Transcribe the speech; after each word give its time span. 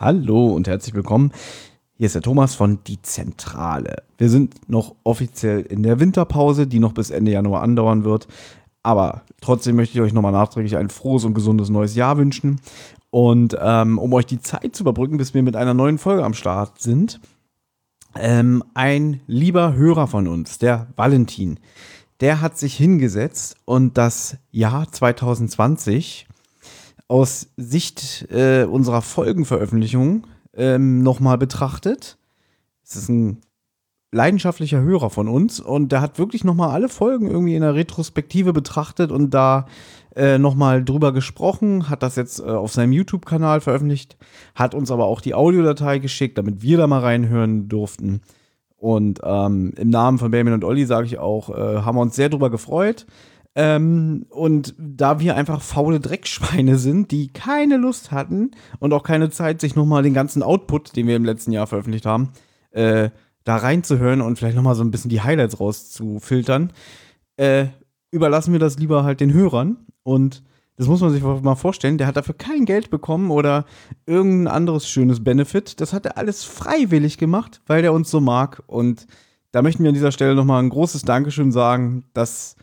Hallo 0.00 0.46
und 0.46 0.68
herzlich 0.68 0.94
willkommen. 0.94 1.32
Hier 1.96 2.06
ist 2.06 2.14
der 2.14 2.22
Thomas 2.22 2.54
von 2.54 2.78
Die 2.86 3.02
Zentrale. 3.02 4.04
Wir 4.16 4.30
sind 4.30 4.70
noch 4.70 4.94
offiziell 5.02 5.62
in 5.62 5.82
der 5.82 5.98
Winterpause, 5.98 6.68
die 6.68 6.78
noch 6.78 6.92
bis 6.92 7.10
Ende 7.10 7.32
Januar 7.32 7.64
andauern 7.64 8.04
wird. 8.04 8.28
Aber 8.84 9.22
trotzdem 9.40 9.74
möchte 9.74 9.98
ich 9.98 10.00
euch 10.00 10.12
nochmal 10.12 10.30
nachträglich 10.30 10.76
ein 10.76 10.88
frohes 10.88 11.24
und 11.24 11.34
gesundes 11.34 11.68
neues 11.68 11.96
Jahr 11.96 12.16
wünschen. 12.16 12.60
Und 13.10 13.58
ähm, 13.60 13.98
um 13.98 14.12
euch 14.12 14.26
die 14.26 14.40
Zeit 14.40 14.76
zu 14.76 14.84
überbrücken, 14.84 15.16
bis 15.16 15.34
wir 15.34 15.42
mit 15.42 15.56
einer 15.56 15.74
neuen 15.74 15.98
Folge 15.98 16.24
am 16.24 16.34
Start 16.34 16.80
sind, 16.80 17.20
ähm, 18.14 18.62
ein 18.74 19.20
lieber 19.26 19.74
Hörer 19.74 20.06
von 20.06 20.28
uns, 20.28 20.58
der 20.58 20.86
Valentin, 20.94 21.58
der 22.20 22.40
hat 22.40 22.56
sich 22.56 22.76
hingesetzt 22.76 23.56
und 23.64 23.98
das 23.98 24.36
Jahr 24.52 24.92
2020 24.92 26.27
aus 27.08 27.48
Sicht 27.56 28.28
äh, 28.30 28.64
unserer 28.64 29.02
Folgenveröffentlichung 29.02 30.26
ähm, 30.54 31.02
nochmal 31.02 31.38
betrachtet. 31.38 32.18
Es 32.84 32.96
ist 32.96 33.08
ein 33.08 33.40
leidenschaftlicher 34.12 34.80
Hörer 34.80 35.10
von 35.10 35.28
uns 35.28 35.60
und 35.60 35.92
der 35.92 36.00
hat 36.00 36.18
wirklich 36.18 36.44
nochmal 36.44 36.70
alle 36.70 36.88
Folgen 36.88 37.30
irgendwie 37.30 37.54
in 37.54 37.62
der 37.62 37.74
Retrospektive 37.74 38.52
betrachtet 38.52 39.10
und 39.10 39.34
da 39.34 39.66
äh, 40.16 40.38
nochmal 40.38 40.84
drüber 40.84 41.12
gesprochen, 41.12 41.90
hat 41.90 42.02
das 42.02 42.16
jetzt 42.16 42.40
äh, 42.40 42.44
auf 42.44 42.72
seinem 42.72 42.92
YouTube-Kanal 42.92 43.60
veröffentlicht, 43.60 44.16
hat 44.54 44.74
uns 44.74 44.90
aber 44.90 45.04
auch 45.04 45.20
die 45.20 45.34
Audiodatei 45.34 45.98
geschickt, 45.98 46.38
damit 46.38 46.62
wir 46.62 46.78
da 46.78 46.86
mal 46.86 47.00
reinhören 47.00 47.68
durften. 47.68 48.22
Und 48.76 49.20
ähm, 49.24 49.74
im 49.76 49.90
Namen 49.90 50.18
von 50.18 50.30
Benjamin 50.30 50.54
und 50.54 50.64
Olli 50.64 50.86
sage 50.86 51.06
ich 51.06 51.18
auch, 51.18 51.50
äh, 51.50 51.82
haben 51.82 51.96
wir 51.96 52.00
uns 52.00 52.16
sehr 52.16 52.28
drüber 52.28 52.48
gefreut. 52.48 53.06
Ähm, 53.60 54.26
und 54.30 54.76
da 54.78 55.18
wir 55.18 55.34
einfach 55.34 55.60
faule 55.62 55.98
Dreckschweine 55.98 56.78
sind, 56.78 57.10
die 57.10 57.32
keine 57.32 57.76
Lust 57.76 58.12
hatten 58.12 58.52
und 58.78 58.92
auch 58.92 59.02
keine 59.02 59.30
Zeit, 59.30 59.60
sich 59.60 59.74
nochmal 59.74 60.04
den 60.04 60.14
ganzen 60.14 60.44
Output, 60.44 60.94
den 60.94 61.08
wir 61.08 61.16
im 61.16 61.24
letzten 61.24 61.50
Jahr 61.50 61.66
veröffentlicht 61.66 62.06
haben, 62.06 62.30
äh, 62.70 63.10
da 63.42 63.56
reinzuhören 63.56 64.20
und 64.20 64.38
vielleicht 64.38 64.54
nochmal 64.54 64.76
so 64.76 64.84
ein 64.84 64.92
bisschen 64.92 65.08
die 65.08 65.22
Highlights 65.22 65.58
rauszufiltern, 65.58 66.72
äh, 67.36 67.66
überlassen 68.12 68.52
wir 68.52 68.60
das 68.60 68.78
lieber 68.78 69.02
halt 69.02 69.18
den 69.18 69.32
Hörern. 69.32 69.78
Und 70.04 70.44
das 70.76 70.86
muss 70.86 71.00
man 71.00 71.10
sich 71.10 71.24
mal 71.24 71.56
vorstellen, 71.56 71.98
der 71.98 72.06
hat 72.06 72.16
dafür 72.16 72.36
kein 72.36 72.64
Geld 72.64 72.90
bekommen 72.90 73.32
oder 73.32 73.64
irgendein 74.06 74.54
anderes 74.54 74.88
schönes 74.88 75.24
Benefit. 75.24 75.80
Das 75.80 75.92
hat 75.92 76.06
er 76.06 76.16
alles 76.16 76.44
freiwillig 76.44 77.18
gemacht, 77.18 77.60
weil 77.66 77.82
er 77.82 77.92
uns 77.92 78.08
so 78.08 78.20
mag. 78.20 78.62
Und 78.68 79.08
da 79.50 79.62
möchten 79.62 79.82
wir 79.82 79.88
an 79.88 79.94
dieser 79.94 80.12
Stelle 80.12 80.36
nochmal 80.36 80.62
ein 80.62 80.68
großes 80.68 81.02
Dankeschön 81.02 81.50
sagen, 81.50 82.04
dass 82.14 82.54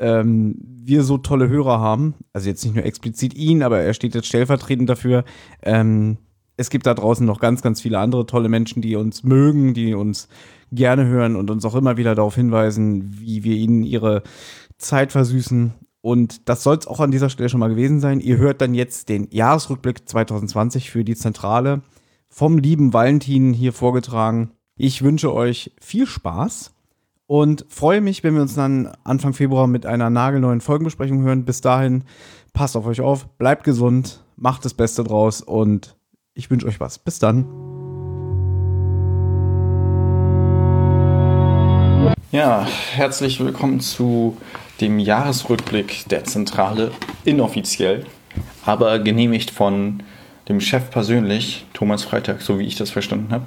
ähm, 0.00 0.56
wir 0.60 1.04
so 1.04 1.18
tolle 1.18 1.48
Hörer 1.48 1.78
haben. 1.78 2.14
Also 2.32 2.48
jetzt 2.48 2.64
nicht 2.64 2.74
nur 2.74 2.84
explizit 2.84 3.34
ihn, 3.34 3.62
aber 3.62 3.80
er 3.80 3.94
steht 3.94 4.14
jetzt 4.14 4.26
stellvertretend 4.26 4.88
dafür. 4.88 5.24
Ähm, 5.62 6.18
es 6.56 6.70
gibt 6.70 6.86
da 6.86 6.94
draußen 6.94 7.24
noch 7.24 7.40
ganz, 7.40 7.62
ganz 7.62 7.80
viele 7.80 7.98
andere 7.98 8.26
tolle 8.26 8.48
Menschen, 8.48 8.82
die 8.82 8.96
uns 8.96 9.22
mögen, 9.22 9.72
die 9.72 9.94
uns 9.94 10.28
gerne 10.72 11.06
hören 11.06 11.36
und 11.36 11.50
uns 11.50 11.64
auch 11.64 11.74
immer 11.74 11.96
wieder 11.96 12.14
darauf 12.14 12.34
hinweisen, 12.34 13.18
wie 13.18 13.44
wir 13.44 13.56
ihnen 13.56 13.82
ihre 13.82 14.22
Zeit 14.78 15.12
versüßen. 15.12 15.72
Und 16.02 16.48
das 16.48 16.62
soll 16.62 16.76
es 16.76 16.86
auch 16.86 17.00
an 17.00 17.10
dieser 17.10 17.30
Stelle 17.30 17.48
schon 17.48 17.60
mal 17.60 17.68
gewesen 17.68 18.00
sein. 18.00 18.20
Ihr 18.20 18.38
hört 18.38 18.60
dann 18.60 18.74
jetzt 18.74 19.08
den 19.08 19.28
Jahresrückblick 19.30 20.08
2020 20.08 20.90
für 20.90 21.04
die 21.04 21.16
Zentrale 21.16 21.82
vom 22.28 22.58
lieben 22.58 22.92
Valentin 22.92 23.52
hier 23.52 23.72
vorgetragen. 23.72 24.52
Ich 24.76 25.02
wünsche 25.02 25.34
euch 25.34 25.72
viel 25.80 26.06
Spaß 26.06 26.72
und 27.30 27.64
freue 27.68 28.00
mich, 28.00 28.24
wenn 28.24 28.34
wir 28.34 28.42
uns 28.42 28.56
dann 28.56 28.90
Anfang 29.04 29.34
Februar 29.34 29.68
mit 29.68 29.86
einer 29.86 30.10
nagelneuen 30.10 30.60
Folgenbesprechung 30.60 31.22
hören. 31.22 31.44
Bis 31.44 31.60
dahin, 31.60 32.02
passt 32.52 32.76
auf 32.76 32.86
euch 32.86 33.00
auf, 33.00 33.28
bleibt 33.38 33.62
gesund, 33.62 34.24
macht 34.34 34.64
das 34.64 34.74
Beste 34.74 35.04
draus 35.04 35.40
und 35.40 35.94
ich 36.34 36.50
wünsche 36.50 36.66
euch 36.66 36.80
was. 36.80 36.98
Bis 36.98 37.20
dann. 37.20 37.46
Ja, 42.32 42.66
herzlich 42.94 43.38
willkommen 43.38 43.78
zu 43.78 44.36
dem 44.80 44.98
Jahresrückblick 44.98 46.08
der 46.08 46.24
Zentrale, 46.24 46.90
inoffiziell, 47.24 48.06
aber 48.66 48.98
genehmigt 48.98 49.52
von 49.52 50.02
dem 50.48 50.60
Chef 50.60 50.90
persönlich, 50.90 51.64
Thomas 51.74 52.02
Freitag, 52.02 52.40
so 52.40 52.58
wie 52.58 52.66
ich 52.66 52.74
das 52.74 52.90
verstanden 52.90 53.30
habe. 53.30 53.46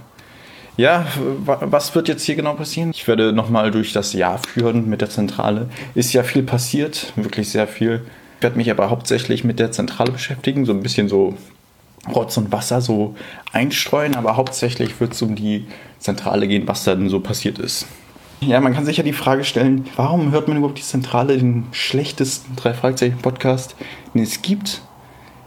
Ja, 0.76 1.06
was 1.46 1.94
wird 1.94 2.08
jetzt 2.08 2.24
hier 2.24 2.36
genau 2.36 2.54
passieren? 2.54 2.92
Ich 2.92 3.08
werde 3.08 3.32
nochmal 3.32 3.70
durch 3.70 3.94
das 3.94 4.14
Jahr 4.14 4.40
führen 4.40 4.90
mit 4.90 5.02
der 5.02 5.10
Zentrale. 5.10 5.70
Ist 5.94 6.14
ja 6.14 6.24
viel 6.24 6.42
passiert, 6.42 7.14
wirklich 7.16 7.50
sehr 7.50 7.68
viel. 7.68 8.02
Ich 8.38 8.44
werde 8.44 8.58
mich 8.58 8.72
aber 8.72 8.90
hauptsächlich 8.90 9.44
mit 9.44 9.60
der 9.60 9.72
Zentrale 9.72 10.12
beschäftigen, 10.12 10.66
so 10.66 10.74
ein 10.74 10.82
bisschen 10.82 11.08
so 11.08 11.36
Rotz 12.14 12.38
und 12.38 12.52
Wasser 12.52 12.82
so 12.82 13.16
einstreuen, 13.52 14.16
aber 14.16 14.36
hauptsächlich 14.36 15.00
wird 15.00 15.14
es 15.14 15.22
um 15.22 15.36
die 15.36 15.68
Zentrale 16.00 16.48
gehen, 16.48 16.68
was 16.68 16.84
da 16.84 16.96
denn 16.96 17.08
so 17.08 17.20
passiert 17.20 17.60
ist. 17.60 17.86
Ja, 18.42 18.60
man 18.60 18.74
kann 18.74 18.86
sich 18.86 18.98
ja 18.98 19.04
die 19.04 19.14
Frage 19.14 19.46
stellen, 19.46 19.86
warum 19.96 20.32
hört 20.32 20.48
man 20.48 20.58
überhaupt 20.58 20.80
die 20.80 20.84
Zentrale, 20.84 21.38
den 21.38 21.66
schlechtesten 21.72 22.56
drei 22.58 22.74
Fragezeichen 22.74 23.20
Podcast, 23.20 23.76
den 24.14 24.24
es 24.24 24.42
gibt? 24.42 24.82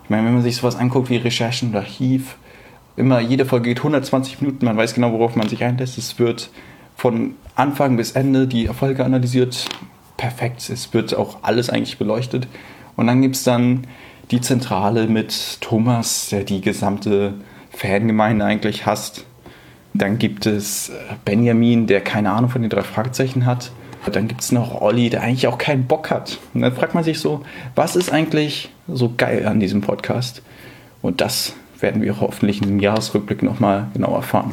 Ich 0.05 0.11
meine, 0.11 0.25
wenn 0.25 0.35
man 0.35 0.43
sich 0.43 0.57
sowas 0.57 0.77
anguckt 0.77 1.11
wie 1.11 1.17
Recherchen 1.17 1.71
oder 1.71 1.81
Archiv, 1.81 2.37
immer, 2.97 3.21
jede 3.21 3.45
Folge 3.45 3.71
geht 3.71 3.79
120 3.79 4.41
Minuten, 4.41 4.65
man 4.65 4.77
weiß 4.77 4.95
genau, 4.95 5.13
worauf 5.13 5.37
man 5.37 5.49
sich 5.49 5.63
einlässt. 5.63 5.99
Es 5.99 6.19
wird 6.19 6.51
von 6.97 7.35
Anfang 7.55 7.97
bis 7.97 8.13
Ende 8.13 8.47
die 8.47 8.67
Erfolge 8.67 9.05
analysiert. 9.05 9.67
Perfekt. 10.17 10.69
Es 10.71 10.95
wird 10.95 11.15
auch 11.15 11.39
alles 11.43 11.71
eigentlich 11.71 11.99
beleuchtet. 11.99 12.49
Und 12.97 13.07
dann 13.07 13.21
gibt 13.21 13.37
es 13.37 13.45
dann 13.45 13.87
die 14.31 14.41
Zentrale 14.41 15.07
mit 15.07 15.61
Thomas, 15.61 16.31
der 16.31 16.45
die 16.45 16.61
gesamte 16.61 17.35
Fangemeinde 17.71 18.45
eigentlich 18.45 18.87
hasst. 18.87 19.25
Dann 19.95 20.19
gibt 20.19 20.47
es 20.47 20.89
äh, 20.89 20.93
Benjamin, 21.25 21.87
der 21.87 22.01
keine 22.01 22.33
Ahnung 22.33 22.51
von 22.51 22.63
den 22.63 22.71
drei 22.71 22.83
Fragezeichen 22.83 23.47
hat. 23.47 23.71
Dann 24.11 24.29
gibt 24.29 24.41
es 24.41 24.53
noch 24.53 24.81
Olli, 24.81 25.11
der 25.11 25.23
eigentlich 25.23 25.49
auch 25.49 25.59
keinen 25.59 25.87
Bock 25.87 26.11
hat. 26.11 26.39
Und 26.55 26.63
dann 26.63 26.75
fragt 26.75 26.95
man 26.95 27.03
sich 27.03 27.19
so, 27.19 27.43
was 27.75 27.97
ist 27.97 28.13
eigentlich 28.13 28.71
so 28.87 29.13
geil 29.17 29.47
an 29.47 29.59
diesem 29.59 29.81
Podcast? 29.81 30.43
Und 31.03 31.21
das 31.21 31.55
werden 31.81 32.03
wir 32.03 32.21
hoffentlich 32.21 32.61
dem 32.61 32.81
Jahresrückblick 32.81 33.43
nochmal 33.43 33.89
genau 33.95 34.15
erfahren. 34.15 34.53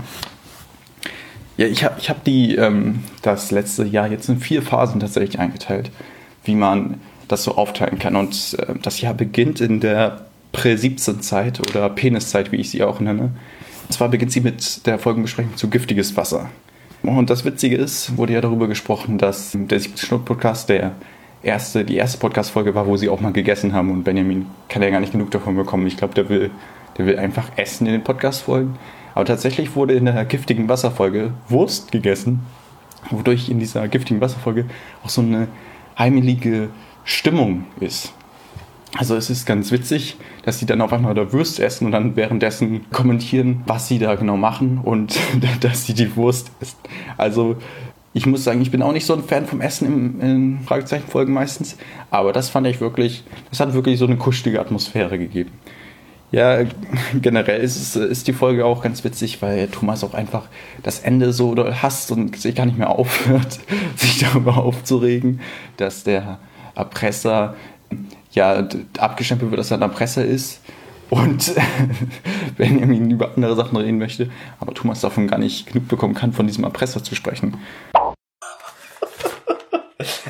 Ja, 1.57 1.67
ich 1.67 1.84
habe 1.84 1.95
ich 2.00 2.09
hab 2.09 2.28
ähm, 2.28 3.03
das 3.22 3.51
letzte 3.51 3.84
Jahr 3.84 4.09
jetzt 4.09 4.28
in 4.28 4.39
vier 4.39 4.61
Phasen 4.61 5.00
tatsächlich 5.00 5.39
eingeteilt, 5.39 5.91
wie 6.44 6.56
man 6.56 7.00
das 7.28 7.44
so 7.44 7.56
aufteilen 7.56 8.00
kann. 8.00 8.16
Und 8.16 8.56
äh, 8.59 8.73
das 8.81 9.01
Jahr 9.01 9.13
beginnt 9.13 9.62
in 9.62 9.79
der 9.79 10.25
Prä-17-Zeit 10.51 11.59
oder 11.59 11.89
Peniszeit, 11.89 12.51
wie 12.51 12.57
ich 12.57 12.69
sie 12.69 12.83
auch 12.83 13.00
nenne. 13.00 13.23
Und 13.23 13.94
zwar 13.94 14.09
beginnt 14.09 14.31
sie 14.31 14.41
mit 14.41 14.85
der 14.88 14.97
Folgenbesprechung 14.97 15.56
zu 15.56 15.69
giftiges 15.69 16.17
Wasser. 16.17 16.50
Und 17.03 17.29
das 17.29 17.44
Witzige 17.44 17.75
ist, 17.75 18.17
wurde 18.17 18.33
ja 18.33 18.41
darüber 18.41 18.67
gesprochen, 18.67 19.17
dass 19.17 19.51
der 19.53 19.79
70 19.79 20.23
Podcast 20.23 20.69
der 20.69 20.94
erste, 21.44 21.83
die 21.83 21.97
erste 21.97 22.17
Podcast-Folge 22.17 22.73
war, 22.75 22.88
wo 22.88 22.95
sie 22.95 23.09
auch 23.09 23.19
mal 23.19 23.33
gegessen 23.33 23.73
haben 23.73 23.91
und 23.91 24.03
Benjamin 24.03 24.45
kann 24.69 24.81
ja 24.81 24.89
gar 24.89 25.01
nicht 25.01 25.12
genug 25.12 25.29
davon 25.31 25.56
bekommen. 25.56 25.85
Ich 25.85 25.97
glaube, 25.97 26.13
der 26.16 26.29
will 26.29 26.50
der 26.97 27.05
will 27.05 27.19
einfach 27.19 27.49
essen 27.55 27.87
in 27.87 27.93
den 27.93 28.03
Podcast-Folgen. 28.03 28.77
Aber 29.15 29.25
tatsächlich 29.25 29.75
wurde 29.75 29.93
in 29.93 30.05
der 30.05 30.25
giftigen 30.25 30.69
Wasserfolge 30.69 31.33
Wurst 31.49 31.91
gegessen, 31.91 32.41
wodurch 33.11 33.49
in 33.49 33.59
dieser 33.59 33.87
giftigen 33.87 34.21
Wasserfolge 34.21 34.65
auch 35.03 35.09
so 35.09 35.21
eine 35.21 35.47
heimelige 35.97 36.69
Stimmung 37.03 37.65
ist. 37.79 38.13
Also 38.95 39.15
es 39.15 39.29
ist 39.29 39.45
ganz 39.45 39.71
witzig, 39.71 40.17
dass 40.43 40.59
sie 40.59 40.67
dann 40.67 40.81
auf 40.81 40.93
einmal 40.93 41.15
da 41.15 41.33
Wurst 41.33 41.59
essen 41.59 41.85
und 41.85 41.91
dann 41.93 42.15
währenddessen 42.15 42.85
kommentieren, 42.91 43.63
was 43.65 43.87
sie 43.87 43.97
da 43.97 44.13
genau 44.15 44.37
machen 44.37 44.79
und 44.83 45.19
dass 45.61 45.85
sie 45.85 45.93
die 45.93 46.15
Wurst 46.15 46.51
essen. 46.61 46.77
Also 47.17 47.57
ich 48.13 48.27
muss 48.27 48.43
sagen, 48.43 48.61
ich 48.61 48.69
bin 48.69 48.83
auch 48.83 48.91
nicht 48.91 49.07
so 49.07 49.15
ein 49.15 49.23
Fan 49.23 49.47
vom 49.47 49.61
Essen 49.61 49.87
im, 49.87 50.21
in 50.21 50.59
Fragezeichenfolgen 50.65 51.33
meistens, 51.33 51.77
aber 52.11 52.31
das 52.31 52.49
fand 52.49 52.67
ich 52.67 52.79
wirklich, 52.79 53.23
das 53.49 53.59
hat 53.59 53.73
wirklich 53.73 53.97
so 53.97 54.05
eine 54.05 54.17
kuschelige 54.17 54.59
Atmosphäre 54.61 55.17
gegeben. 55.17 55.51
Ja, 56.33 56.63
generell 57.13 57.61
ist, 57.61 57.95
ist 57.95 58.27
die 58.27 58.33
Folge 58.33 58.65
auch 58.65 58.81
ganz 58.81 59.03
witzig, 59.03 59.44
weil 59.44 59.68
Thomas 59.68 60.03
auch 60.03 60.15
einfach 60.15 60.47
das 60.81 61.00
Ende 61.00 61.31
so 61.31 61.56
hasst 61.56 62.09
und 62.09 62.35
sich 62.35 62.56
gar 62.56 62.65
nicht 62.65 62.80
mehr 62.80 62.89
aufhört, 62.89 63.59
sich 63.95 64.18
darüber 64.18 64.57
aufzuregen, 64.57 65.41
dass 65.77 66.03
der 66.03 66.39
Erpresser 66.74 67.56
ja 68.31 68.68
abgestempelt 68.97 69.51
wird, 69.51 69.59
dass 69.59 69.69
er 69.69 69.77
ein 69.77 69.83
Erpresser 69.83 70.25
ist 70.25 70.62
und 71.12 71.53
Benjamin 72.57 73.12
über 73.12 73.35
andere 73.35 73.56
Sachen 73.56 73.77
reden 73.77 74.00
möchte, 74.00 74.31
aber 74.59 74.74
Thomas 74.74 75.01
davon 75.01 75.27
gar 75.27 75.38
nicht 75.38 75.68
genug 75.68 75.88
bekommen 75.88 76.15
kann, 76.15 76.33
von 76.33 76.47
diesem 76.47 76.63
Erpresser 76.63 77.03
zu 77.03 77.13
sprechen. 77.13 77.57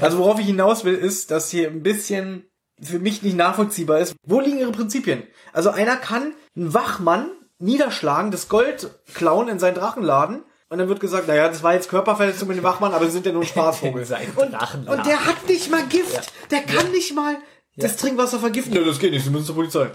Also 0.02 0.18
worauf 0.18 0.38
ich 0.38 0.48
hinaus 0.48 0.84
will, 0.84 0.96
ist, 0.96 1.32
dass 1.32 1.50
hier 1.50 1.70
ein 1.70 1.82
bisschen 1.82 2.44
für 2.82 3.00
mich 3.00 3.24
nicht 3.24 3.38
nachvollziehbar 3.38 4.00
ist. 4.00 4.16
Wo 4.26 4.40
liegen 4.40 4.60
ihre 4.60 4.72
Prinzipien? 4.72 5.24
Also 5.52 5.70
einer 5.70 5.96
kann 5.96 6.34
einen 6.56 6.74
Wachmann 6.74 7.28
niederschlagen, 7.60 8.32
das 8.32 8.50
Gold 8.50 8.90
klauen 9.14 9.48
in 9.48 9.60
seinen 9.60 9.76
Drachenladen 9.76 10.44
und 10.70 10.80
dann 10.80 10.90
wird 10.90 11.00
gesagt, 11.00 11.28
naja, 11.28 11.48
das 11.48 11.64
war 11.64 11.74
jetzt 11.74 11.90
Körperverletzung 11.90 12.48
mit 12.48 12.58
dem 12.58 12.64
Wachmann, 12.64 12.94
aber 12.94 13.06
sie 13.06 13.12
sind 13.12 13.26
ja 13.26 13.32
nur 13.32 13.44
ein 13.44 13.48
Spaßvogel. 13.48 14.06
und, 14.36 14.54
und 14.88 15.06
der 15.06 15.26
hat 15.26 15.48
nicht 15.48 15.70
mal 15.70 15.86
Gift. 15.86 16.14
Ja. 16.14 16.22
Der 16.52 16.62
kann 16.62 16.88
ja. 16.88 16.92
nicht 16.92 17.16
mal 17.16 17.38
das 17.78 17.96
Trinkwasser 17.96 18.40
vergiften. 18.40 18.74
Ja, 18.74 18.84
das 18.84 19.00
geht 19.00 19.12
nicht, 19.12 19.24
Sie 19.24 19.30
müssen 19.30 19.46
zur 19.46 19.56
Polizei. 19.56 19.92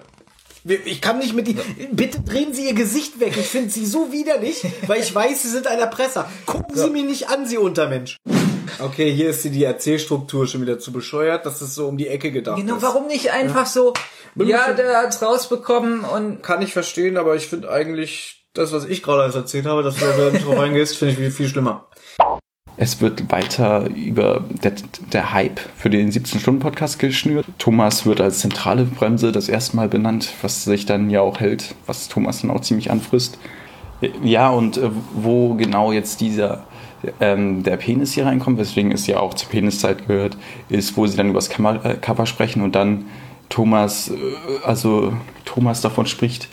Ich 0.84 1.00
kann 1.00 1.18
nicht 1.18 1.34
mit 1.34 1.48
Ihnen. 1.48 1.60
Bitte 1.92 2.20
drehen 2.20 2.52
Sie 2.52 2.66
Ihr 2.66 2.74
Gesicht 2.74 3.20
weg. 3.20 3.36
Ich 3.36 3.46
finde 3.46 3.70
Sie 3.70 3.86
so 3.86 4.12
widerlich, 4.12 4.64
weil 4.86 5.00
ich 5.00 5.14
weiß, 5.14 5.42
Sie 5.42 5.48
sind 5.48 5.66
ein 5.66 5.78
Erpresser. 5.78 6.28
Gucken 6.46 6.76
Sie 6.76 6.90
mich 6.90 7.04
nicht 7.04 7.28
an, 7.28 7.46
Sie 7.46 7.58
Untermensch. 7.58 8.16
Okay, 8.78 9.12
hier 9.12 9.30
ist 9.30 9.44
die 9.44 9.64
Erzählstruktur 9.64 10.46
schon 10.46 10.62
wieder 10.62 10.78
zu 10.78 10.92
bescheuert. 10.92 11.46
Das 11.46 11.62
ist 11.62 11.74
so 11.74 11.88
um 11.88 11.96
die 11.96 12.08
Ecke 12.08 12.30
gedacht. 12.30 12.56
Genau, 12.56 12.76
ist. 12.76 12.82
warum 12.82 13.06
nicht 13.06 13.32
einfach 13.32 13.66
so, 13.66 13.94
ja, 14.36 14.72
der 14.72 15.02
hat's 15.02 15.22
rausbekommen 15.22 16.00
und 16.00 16.42
Kann 16.42 16.62
ich 16.62 16.72
verstehen, 16.72 17.16
aber 17.16 17.36
ich 17.36 17.46
finde 17.48 17.70
eigentlich 17.70 18.46
das, 18.54 18.72
was 18.72 18.84
ich 18.84 19.02
gerade 19.02 19.32
erzählt 19.32 19.66
habe, 19.66 19.82
dass 19.82 19.96
du 19.96 20.04
da 20.04 20.30
nicht 20.30 20.46
drauf 20.46 20.58
eingehst, 20.58 20.96
finde 20.96 21.12
ich 21.12 21.18
viel, 21.18 21.30
viel 21.30 21.48
schlimmer. 21.48 21.88
Es 22.80 23.00
wird 23.00 23.32
weiter 23.32 23.88
über 23.88 24.44
der, 24.62 24.72
der 25.12 25.32
Hype 25.32 25.58
für 25.76 25.90
den 25.90 26.12
17-Stunden-Podcast 26.12 27.00
geschnürt. 27.00 27.44
Thomas 27.58 28.06
wird 28.06 28.20
als 28.20 28.38
zentrale 28.38 28.84
Bremse 28.84 29.32
das 29.32 29.48
erste 29.48 29.74
Mal 29.74 29.88
benannt, 29.88 30.32
was 30.42 30.62
sich 30.62 30.86
dann 30.86 31.10
ja 31.10 31.20
auch 31.20 31.40
hält, 31.40 31.74
was 31.86 32.06
Thomas 32.06 32.40
dann 32.40 32.52
auch 32.52 32.60
ziemlich 32.60 32.92
anfrisst. 32.92 33.38
Ja, 34.22 34.50
und 34.50 34.76
äh, 34.76 34.90
wo 35.12 35.54
genau 35.54 35.90
jetzt 35.90 36.20
dieser 36.20 36.66
ähm, 37.20 37.62
der 37.62 37.76
Penis 37.76 38.12
hier 38.12 38.26
reinkommt, 38.26 38.58
weswegen 38.58 38.92
es 38.92 39.06
ja 39.06 39.20
auch 39.20 39.34
zur 39.34 39.48
Peniszeit 39.48 40.06
gehört, 40.06 40.36
ist, 40.68 40.96
wo 40.96 41.06
sie 41.06 41.16
dann 41.16 41.30
über 41.30 41.38
das 41.38 41.48
äh, 41.48 41.94
Cover 42.00 42.26
sprechen 42.26 42.62
und 42.62 42.74
dann 42.74 43.06
Thomas, 43.48 44.10
äh, 44.10 44.14
also 44.64 45.12
Thomas 45.44 45.80
davon 45.80 46.06
spricht, 46.06 46.48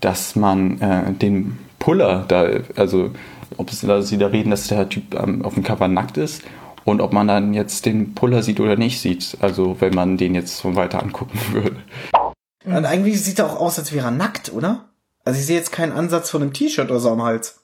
dass 0.00 0.36
man 0.36 0.80
äh, 0.80 1.12
den 1.12 1.58
Puller 1.78 2.24
da, 2.28 2.46
also 2.76 3.10
ob 3.56 3.70
es, 3.70 3.84
also 3.84 4.06
sie 4.06 4.18
da 4.18 4.28
reden, 4.28 4.50
dass 4.50 4.68
der 4.68 4.88
Typ 4.88 5.14
ähm, 5.14 5.44
auf 5.44 5.54
dem 5.54 5.62
Cover 5.62 5.88
nackt 5.88 6.16
ist 6.16 6.42
und 6.84 7.00
ob 7.00 7.12
man 7.12 7.28
dann 7.28 7.54
jetzt 7.54 7.86
den 7.86 8.14
Puller 8.14 8.42
sieht 8.42 8.60
oder 8.60 8.76
nicht 8.76 9.00
sieht, 9.00 9.36
also 9.40 9.76
wenn 9.80 9.94
man 9.94 10.16
den 10.16 10.34
jetzt 10.34 10.58
so 10.58 10.74
weiter 10.74 11.02
angucken 11.02 11.38
würde. 11.52 11.76
Und 12.64 12.84
eigentlich 12.84 13.22
sieht 13.22 13.38
er 13.38 13.46
auch 13.46 13.60
aus, 13.60 13.78
als 13.78 13.92
wäre 13.92 14.06
er 14.06 14.10
nackt, 14.12 14.52
oder? 14.52 14.88
Also 15.24 15.38
ich 15.38 15.46
sehe 15.46 15.56
jetzt 15.56 15.72
keinen 15.72 15.92
Ansatz 15.92 16.30
von 16.30 16.42
einem 16.42 16.52
T-Shirt 16.52 16.90
oder 16.90 17.00
so 17.00 17.10
am 17.10 17.22
Hals. 17.22 17.61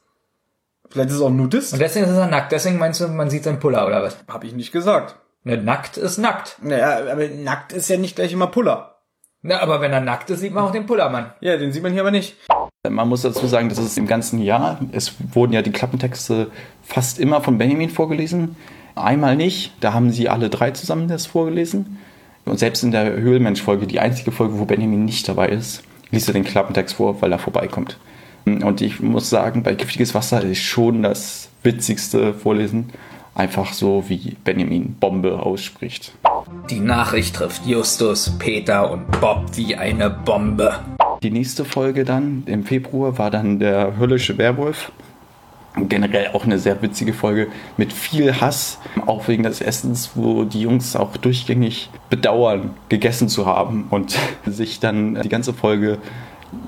Vielleicht 0.90 1.10
ist 1.10 1.16
es 1.16 1.22
auch 1.22 1.28
ein 1.28 1.36
Nudist. 1.36 1.72
Und 1.72 1.80
deswegen 1.80 2.06
ist 2.06 2.16
er 2.16 2.26
nackt. 2.26 2.52
Deswegen 2.52 2.78
meinst 2.78 3.00
du, 3.00 3.08
man 3.08 3.30
sieht 3.30 3.44
seinen 3.44 3.60
Puller 3.60 3.86
oder 3.86 4.02
was? 4.02 4.16
Hab 4.28 4.44
ich 4.44 4.54
nicht 4.54 4.72
gesagt. 4.72 5.16
Ne, 5.44 5.56
nackt 5.56 5.96
ist 5.96 6.18
nackt. 6.18 6.58
Naja, 6.62 7.12
aber 7.12 7.28
nackt 7.28 7.72
ist 7.72 7.88
ja 7.88 7.96
nicht 7.96 8.16
gleich 8.16 8.32
immer 8.32 8.48
Puller. 8.48 8.96
Na, 9.42 9.60
aber 9.60 9.80
wenn 9.80 9.92
er 9.92 10.00
nackt 10.00 10.30
ist, 10.30 10.40
sieht 10.40 10.52
man 10.52 10.64
auch 10.64 10.72
den 10.72 10.86
Pullermann. 10.86 11.32
Ja, 11.40 11.56
den 11.56 11.72
sieht 11.72 11.82
man 11.82 11.92
hier 11.92 12.00
aber 12.00 12.10
nicht. 12.10 12.36
Man 12.88 13.08
muss 13.08 13.22
dazu 13.22 13.46
sagen, 13.46 13.68
dass 13.68 13.78
es 13.78 13.96
im 13.96 14.06
ganzen 14.06 14.40
Jahr, 14.40 14.80
es 14.92 15.14
wurden 15.32 15.52
ja 15.52 15.62
die 15.62 15.70
Klappentexte 15.70 16.50
fast 16.82 17.20
immer 17.20 17.40
von 17.40 17.58
Benjamin 17.58 17.90
vorgelesen. 17.90 18.56
Einmal 18.96 19.36
nicht, 19.36 19.72
da 19.80 19.92
haben 19.92 20.10
sie 20.10 20.28
alle 20.28 20.50
drei 20.50 20.72
zusammen 20.72 21.06
das 21.06 21.26
vorgelesen. 21.26 21.98
Und 22.44 22.58
selbst 22.58 22.82
in 22.82 22.90
der 22.90 23.12
Höhlenmensch-Folge, 23.12 23.86
die 23.86 24.00
einzige 24.00 24.32
Folge, 24.32 24.58
wo 24.58 24.64
Benjamin 24.64 25.04
nicht 25.04 25.28
dabei 25.28 25.48
ist, 25.48 25.82
liest 26.10 26.28
er 26.28 26.34
den 26.34 26.44
Klappentext 26.44 26.96
vor, 26.96 27.20
weil 27.22 27.30
er 27.30 27.38
vorbeikommt. 27.38 27.98
Und 28.62 28.80
ich 28.80 29.00
muss 29.00 29.30
sagen, 29.30 29.62
bei 29.62 29.74
Giftiges 29.74 30.14
Wasser 30.14 30.42
ist 30.42 30.62
schon 30.62 31.02
das 31.02 31.48
witzigste 31.62 32.34
Vorlesen. 32.34 32.90
Einfach 33.34 33.72
so, 33.72 34.04
wie 34.08 34.36
Benjamin 34.42 34.96
Bombe 34.98 35.40
ausspricht. 35.40 36.12
Die 36.70 36.80
Nachricht 36.80 37.36
trifft 37.36 37.66
Justus, 37.66 38.32
Peter 38.38 38.90
und 38.90 39.20
Bob 39.20 39.44
wie 39.54 39.76
eine 39.76 40.10
Bombe. 40.10 40.74
Die 41.22 41.30
nächste 41.30 41.64
Folge 41.64 42.04
dann 42.04 42.42
im 42.46 42.64
Februar 42.64 43.18
war 43.18 43.30
dann 43.30 43.58
der 43.58 43.96
höllische 43.98 44.38
Werwolf. 44.38 44.92
Generell 45.76 46.30
auch 46.32 46.44
eine 46.44 46.58
sehr 46.58 46.80
witzige 46.82 47.12
Folge 47.12 47.48
mit 47.76 47.92
viel 47.92 48.40
Hass, 48.40 48.78
auch 49.06 49.28
wegen 49.28 49.44
des 49.44 49.60
Essens, 49.60 50.12
wo 50.14 50.44
die 50.44 50.62
Jungs 50.62 50.96
auch 50.96 51.16
durchgängig 51.16 51.90
bedauern, 52.10 52.70
gegessen 52.88 53.28
zu 53.28 53.46
haben 53.46 53.86
und 53.90 54.18
sich 54.46 54.80
dann 54.80 55.20
die 55.22 55.28
ganze 55.28 55.52
Folge 55.52 55.98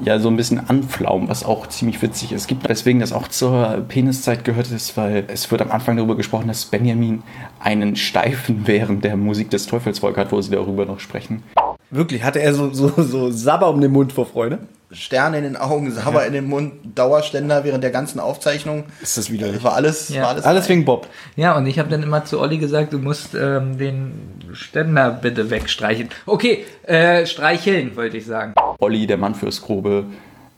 ja 0.05 0.19
so 0.19 0.29
ein 0.29 0.37
bisschen 0.37 0.69
anflaumen, 0.69 1.29
was 1.29 1.45
auch 1.45 1.67
ziemlich 1.69 2.01
witzig 2.03 2.33
ist. 2.33 2.43
Es 2.43 2.47
gibt 2.47 2.69
weswegen 2.69 3.01
das 3.01 3.13
auch 3.13 3.29
zur 3.29 3.85
Peniszeit 3.89 4.45
gehört 4.45 4.71
ist, 4.71 4.97
weil 4.97 5.25
es 5.29 5.51
wird 5.51 5.63
am 5.63 5.71
Anfang 5.71 5.97
darüber 5.97 6.17
gesprochen, 6.17 6.49
dass 6.49 6.65
Benjamin 6.65 7.23
einen 7.61 7.97
Steifen 7.97 8.63
während 8.67 9.05
der 9.05 9.17
Musik 9.17 9.51
des 9.51 9.67
Teufelsvolk 9.67 10.17
hat, 10.17 10.33
wo 10.33 10.41
sie 10.41 10.51
darüber 10.51 10.85
noch 10.85 11.01
sprechen. 11.01 11.43
Wirklich, 11.91 12.23
hatte 12.23 12.41
er 12.41 12.55
so, 12.55 12.73
so, 12.73 12.93
so 13.03 13.31
Sabber 13.31 13.69
um 13.69 13.81
den 13.81 13.93
Mund 13.93 14.13
vor 14.13 14.27
Freude? 14.27 14.61
Sterne 14.93 15.39
in 15.39 15.45
den 15.45 15.57
Augen, 15.57 15.91
Sabber 15.93 16.27
in 16.27 16.33
den 16.33 16.47
Mund, 16.49 16.73
Dauerständer 16.97 17.65
während 17.65 17.85
der 17.85 17.91
ganzen 17.91 18.19
Aufzeichnung. 18.21 18.85
Ist 19.03 19.17
das 19.19 19.31
widerlich. 19.31 19.63
War 19.63 19.75
alles, 19.75 20.09
Ja. 20.09 20.23
war 20.23 20.29
alles, 20.31 20.45
Alles 20.45 20.69
wegen 20.69 20.85
Bob. 20.85 21.07
Ja, 21.37 21.57
und 21.57 21.67
ich 21.67 21.79
habe 21.79 21.89
dann 21.89 22.03
immer 22.03 22.25
zu 22.25 22.41
Olli 22.41 22.59
gesagt, 22.59 22.93
du 22.93 22.99
musst 22.99 23.35
ähm, 23.35 23.79
den 23.79 24.13
Ständer 24.53 25.11
bitte 25.11 25.51
wegstreichen. 25.51 26.09
Okay, 26.27 26.65
äh, 26.87 27.25
streicheln, 27.27 27.95
wollte 27.97 28.17
ich 28.17 28.27
sagen. 28.27 28.55
Olli, 28.79 29.07
der 29.07 29.17
Mann 29.17 29.35
fürs 29.35 29.63
Grobe, 29.63 30.05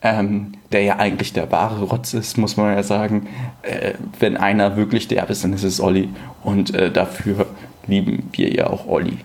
ähm, 0.00 0.52
der 0.72 0.82
ja 0.82 0.96
eigentlich 0.96 1.32
der 1.32 1.50
wahre 1.52 1.84
Rotz 1.84 2.14
ist, 2.14 2.38
muss 2.38 2.56
man 2.56 2.74
ja 2.74 2.82
sagen. 2.82 3.28
Äh, 3.62 3.92
wenn 4.18 4.36
einer 4.36 4.76
wirklich 4.76 5.08
derb 5.08 5.28
ist, 5.30 5.44
dann 5.44 5.52
ist 5.52 5.62
es 5.64 5.80
Olli. 5.80 6.08
Und 6.42 6.74
äh, 6.74 6.90
dafür 6.90 7.46
lieben 7.86 8.30
wir 8.32 8.50
ja 8.52 8.66
auch 8.68 8.86
Olli. 8.86 9.18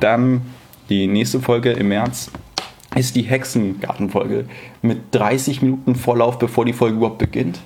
Dann 0.00 0.42
die 0.88 1.06
nächste 1.06 1.40
Folge 1.40 1.72
im 1.72 1.88
März 1.88 2.30
ist 2.94 3.16
die 3.16 3.22
Hexengartenfolge 3.22 4.46
mit 4.82 4.98
30 5.12 5.62
Minuten 5.62 5.94
Vorlauf, 5.94 6.38
bevor 6.38 6.64
die 6.64 6.72
Folge 6.72 6.96
überhaupt 6.96 7.18
beginnt. 7.18 7.60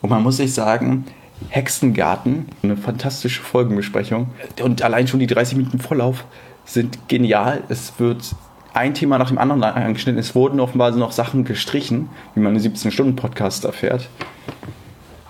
Und 0.00 0.10
man 0.10 0.22
muss 0.22 0.36
sich 0.36 0.54
sagen, 0.54 1.04
Hexengarten, 1.48 2.46
eine 2.62 2.76
fantastische 2.76 3.42
Folgenbesprechung. 3.42 4.28
Und 4.62 4.82
allein 4.82 5.08
schon 5.08 5.20
die 5.20 5.26
30 5.26 5.56
Minuten 5.56 5.78
Vorlauf 5.78 6.24
sind 6.64 7.08
genial. 7.08 7.62
Es 7.68 7.94
wird 7.98 8.34
ein 8.72 8.94
Thema 8.94 9.18
nach 9.18 9.28
dem 9.28 9.38
anderen 9.38 9.62
angeschnitten. 9.62 10.18
Es 10.18 10.34
wurden 10.34 10.60
offenbar 10.60 10.92
noch 10.92 11.12
Sachen 11.12 11.44
gestrichen, 11.44 12.08
wie 12.34 12.40
man 12.40 12.54
im 12.54 12.62
17-Stunden-Podcast 12.62 13.64
erfährt. 13.64 14.08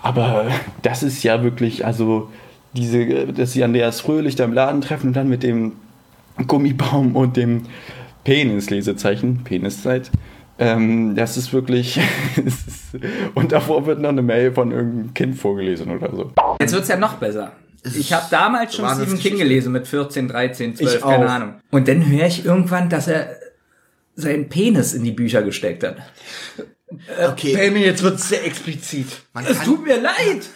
Aber 0.03 0.45
das 0.81 1.03
ist 1.03 1.23
ja 1.23 1.43
wirklich, 1.43 1.85
also 1.85 2.29
diese, 2.73 3.27
dass 3.27 3.53
sie 3.53 3.63
Andreas 3.63 4.01
Fröhlich 4.01 4.35
da 4.35 4.43
im 4.43 4.53
Laden 4.53 4.81
treffen 4.81 5.07
und 5.07 5.13
dann 5.13 5.29
mit 5.29 5.43
dem 5.43 5.73
Gummibaum 6.47 7.15
und 7.15 7.37
dem 7.37 7.63
Penis-Lesezeichen, 8.23 9.43
Peniszeit. 9.43 10.11
Ähm, 10.59 11.15
das 11.15 11.37
ist 11.37 11.53
wirklich. 11.53 11.99
es 12.45 12.81
und 13.33 13.51
davor 13.51 13.85
wird 13.85 13.99
noch 13.99 14.09
eine 14.09 14.21
Mail 14.21 14.51
von 14.51 14.71
irgendeinem 14.71 15.13
Kind 15.13 15.37
vorgelesen 15.37 15.89
oder 15.89 16.15
so. 16.15 16.31
Jetzt 16.59 16.73
wird's 16.73 16.87
ja 16.87 16.97
noch 16.97 17.15
besser. 17.15 17.53
Ich 17.83 18.13
habe 18.13 18.25
damals 18.29 18.75
schon 18.75 18.87
Stephen 18.89 19.17
King 19.17 19.37
gelesen 19.37 19.71
mit 19.71 19.87
14, 19.87 20.27
13, 20.27 20.75
12, 20.75 20.95
Ich 20.95 21.01
keine 21.01 21.25
auch. 21.25 21.29
Ahnung. 21.29 21.55
Und 21.71 21.87
dann 21.87 22.07
höre 22.07 22.27
ich 22.27 22.45
irgendwann, 22.45 22.89
dass 22.89 23.07
er 23.07 23.35
seinen 24.15 24.49
Penis 24.49 24.93
in 24.93 25.03
die 25.03 25.11
Bücher 25.11 25.41
gesteckt 25.41 25.83
hat. 25.83 25.97
Okay, 27.25 27.55
Benjamin, 27.55 27.83
jetzt 27.83 28.03
wird's 28.03 28.29
sehr 28.29 28.45
explizit. 28.45 29.07
man 29.33 29.45
Es 29.45 29.57
kann, 29.57 29.65
tut 29.65 29.83
mir 29.83 29.99
leid, 29.99 30.49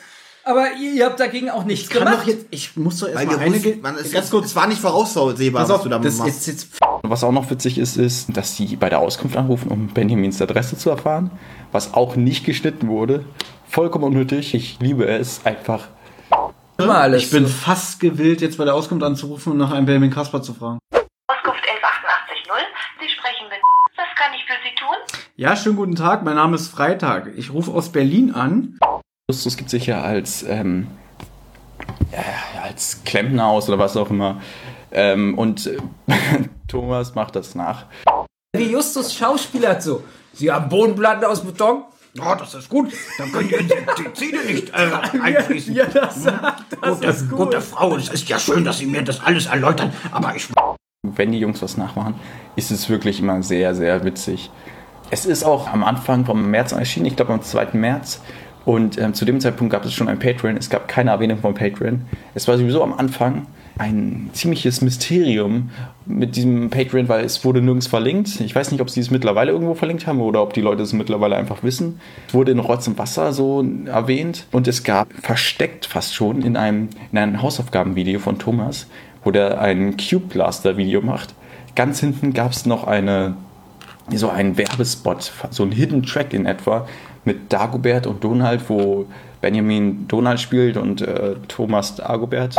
aber 0.46 0.74
ihr, 0.74 0.94
ihr 0.94 1.06
habt 1.06 1.20
dagegen 1.20 1.50
auch 1.50 1.64
nichts 1.66 1.90
Kann 1.90 2.06
gemacht. 2.06 2.28
jetzt, 2.28 2.46
ich 2.52 2.78
muss 2.78 3.00
doch 3.00 3.08
erstmal 3.10 3.40
eine... 3.40 3.56
wussten, 3.56 3.82
man, 3.82 3.96
es, 3.96 4.12
ganz 4.12 4.30
kurz, 4.30 4.46
es 4.48 4.56
war 4.56 4.68
nicht 4.68 4.80
voraussehbar, 4.80 5.64
was 5.64 5.72
auf, 5.72 5.84
du 5.84 5.90
da 5.90 6.00
das 6.00 6.18
machst. 6.18 6.38
ist 6.40 6.48
jetzt... 6.48 6.68
Was 7.04 7.24
auch 7.24 7.32
noch 7.32 7.50
witzig 7.50 7.78
ist, 7.78 7.98
ist, 7.98 8.36
dass 8.36 8.56
die 8.56 8.76
bei 8.76 8.90
der 8.90 9.00
Auskunft 9.00 9.36
anrufen, 9.38 9.70
um 9.72 9.88
Benjamins 9.88 10.42
Adresse 10.42 10.78
zu 10.78 10.90
erfahren, 10.90 11.32
was 11.72 11.94
auch 11.94 12.16
nicht 12.16 12.46
geschnitten 12.46 12.88
wurde. 12.88 13.26
Vollkommen 13.68 14.06
unnötig. 14.06 14.54
Ich 14.54 14.80
liebe 14.80 15.06
es 15.08 15.46
einfach. 15.46 15.88
Immer 16.78 16.98
alles 16.98 17.24
Ich 17.24 17.32
bin 17.32 17.46
so. 17.46 17.52
fast 17.52 18.00
gewillt, 18.00 18.42
jetzt 18.42 18.58
bei 18.58 18.66
der 18.66 18.76
Auskunft 18.76 19.04
anzurufen 19.04 19.52
und 19.52 19.58
nach 19.58 19.72
einem 19.72 19.86
Benjamin 19.86 20.12
Kasper 20.12 20.42
zu 20.42 20.54
fragen. 20.54 20.80
Auskunft 20.92 21.64
11880. 21.64 22.48
Sie 23.02 23.10
sprechen 23.10 23.46
mit. 23.50 23.60
Was 23.98 24.08
kann 24.18 24.34
ich 24.36 24.44
für 24.46 24.58
Sie 24.64 24.76
tun? 24.76 25.26
Ja, 25.36 25.56
schönen 25.56 25.76
guten 25.76 25.96
Tag, 25.96 26.24
mein 26.24 26.36
Name 26.36 26.56
ist 26.56 26.68
Freitag. 26.70 27.32
Ich 27.36 27.52
rufe 27.54 27.72
aus 27.72 27.92
Berlin 27.92 28.32
an. 28.34 28.78
Justus 29.32 29.58
gibt 29.58 29.72
sich 29.72 29.88
ja 29.88 30.02
als, 30.02 30.44
ähm, 30.44 30.88
als 32.62 33.04
Klempner 33.06 33.48
aus 33.48 33.68
oder 33.68 33.80
was 33.80 33.98
auch 33.98 34.12
immer. 34.12 34.40
Ähm, 34.92 35.36
und 35.38 35.66
äh, 35.66 35.78
Thomas 36.68 37.16
macht 37.16 37.36
das 37.36 37.56
nach. 37.56 37.86
Wie 38.56 38.72
Justus 38.72 39.16
Schauspieler 39.16 39.82
so. 39.82 40.04
Sie 40.34 40.52
haben 40.52 40.70
Bodenplatten 40.70 41.26
aus 41.26 41.44
Beton? 41.44 41.86
Ja, 42.14 42.36
das 42.36 42.54
ist 42.54 42.70
gut. 42.70 42.94
Dann 43.18 43.32
können 43.32 43.50
die, 43.50 43.58
die 43.58 44.14
Zähne 44.14 44.44
nicht 44.46 44.70
äh, 44.70 45.20
einfließen. 45.20 45.74
Ja, 45.74 45.86
das 45.86 46.24
sagt, 46.24 46.78
das 46.80 47.00
gute, 47.00 47.08
ist 47.08 47.30
gut. 47.30 47.38
gute 47.40 47.62
Frau, 47.62 47.96
es 47.98 48.10
ist 48.10 48.30
ja 48.30 48.38
schön, 48.38 48.64
dass 48.64 48.78
Sie 48.78 48.86
mir 48.86 49.02
das 49.02 49.22
alles 49.22 49.48
erläutern, 49.48 49.92
aber 50.12 50.36
ich 50.36 50.48
wenn 51.02 51.32
die 51.32 51.40
Jungs 51.40 51.62
was 51.62 51.78
nachmachen, 51.78 52.16
ist 52.56 52.72
es 52.72 52.90
wirklich 52.90 53.20
immer 53.20 53.42
sehr, 53.44 53.76
sehr 53.76 54.04
witzig. 54.04 54.50
Es 55.12 55.26
ist 55.26 55.44
auch 55.44 55.68
am 55.68 55.84
Anfang 55.84 56.26
vom 56.26 56.50
März 56.50 56.72
erschienen, 56.72 57.06
ich 57.06 57.16
glaube 57.16 57.34
am 57.34 57.42
2. 57.42 57.70
März. 57.74 58.22
Und 58.66 58.98
ähm, 58.98 59.14
zu 59.14 59.26
dem 59.26 59.40
Zeitpunkt 59.40 59.72
gab 59.72 59.86
es 59.86 59.94
schon 59.94 60.08
ein 60.08 60.18
Patreon. 60.18 60.58
Es 60.58 60.70
gab 60.70 60.88
keine 60.88 61.12
Erwähnung 61.12 61.38
von 61.38 61.54
Patreon. 61.54 62.02
Es 62.34 62.48
war 62.48 62.58
sowieso 62.58 62.84
am 62.84 62.94
Anfang 62.94 63.46
ein 63.78 64.30
ziemliches 64.34 64.82
Mysterium 64.82 65.70
mit 66.06 66.36
diesem 66.36 66.70
Patreon, 66.70 67.10
weil 67.10 67.26
es 67.26 67.44
wurde 67.44 67.62
nirgends 67.62 67.88
verlinkt. 67.88 68.40
Ich 68.40 68.56
weiß 68.56 68.72
nicht, 68.72 68.82
ob 68.82 68.90
sie 68.90 69.02
es 69.02 69.12
mittlerweile 69.12 69.52
irgendwo 69.52 69.76
verlinkt 69.76 70.08
haben 70.08 70.22
oder 70.22 70.42
ob 70.42 70.54
die 70.54 70.62
Leute 70.62 70.82
es 70.82 70.94
mittlerweile 70.94 71.36
einfach 71.36 71.62
wissen. 71.62 72.00
Es 72.28 72.34
wurde 72.34 72.54
in 72.54 72.60
Rotz 72.60 72.88
und 72.88 72.98
Wasser 72.98 73.34
so 73.34 73.66
erwähnt 73.86 74.48
und 74.52 74.68
es 74.68 74.84
gab 74.84 75.12
versteckt 75.22 75.86
fast 75.86 76.16
schon 76.16 76.42
in 76.42 76.56
einem, 76.56 76.90
in 77.12 77.18
einem 77.18 77.42
Hausaufgabenvideo 77.42 78.20
von 78.20 78.40
Thomas, 78.40 78.88
wo 79.24 79.32
der 79.32 79.60
ein 79.60 79.98
Cube 79.98 80.28
Blaster 80.30 80.78
Video 80.78 81.02
macht. 81.02 81.36
Ganz 81.76 82.00
hinten 82.00 82.34
gab 82.34 82.54
es 82.54 82.66
noch 82.66 82.86
eine 82.88 83.36
so 84.14 84.30
einen 84.30 84.56
Werbespot, 84.58 85.32
so 85.50 85.64
ein 85.64 85.72
Hidden 85.72 86.04
Track 86.04 86.34
in 86.34 86.46
etwa 86.46 86.88
mit 87.26 87.52
Dagobert 87.52 88.08
und 88.08 88.24
Donald, 88.24 88.62
wo 88.70 89.08
Benjamin 89.42 90.08
Donald 90.08 90.40
spielt 90.40 90.78
und 90.78 91.02
äh, 91.02 91.36
Thomas 91.48 91.96
Dagobert. 91.96 92.56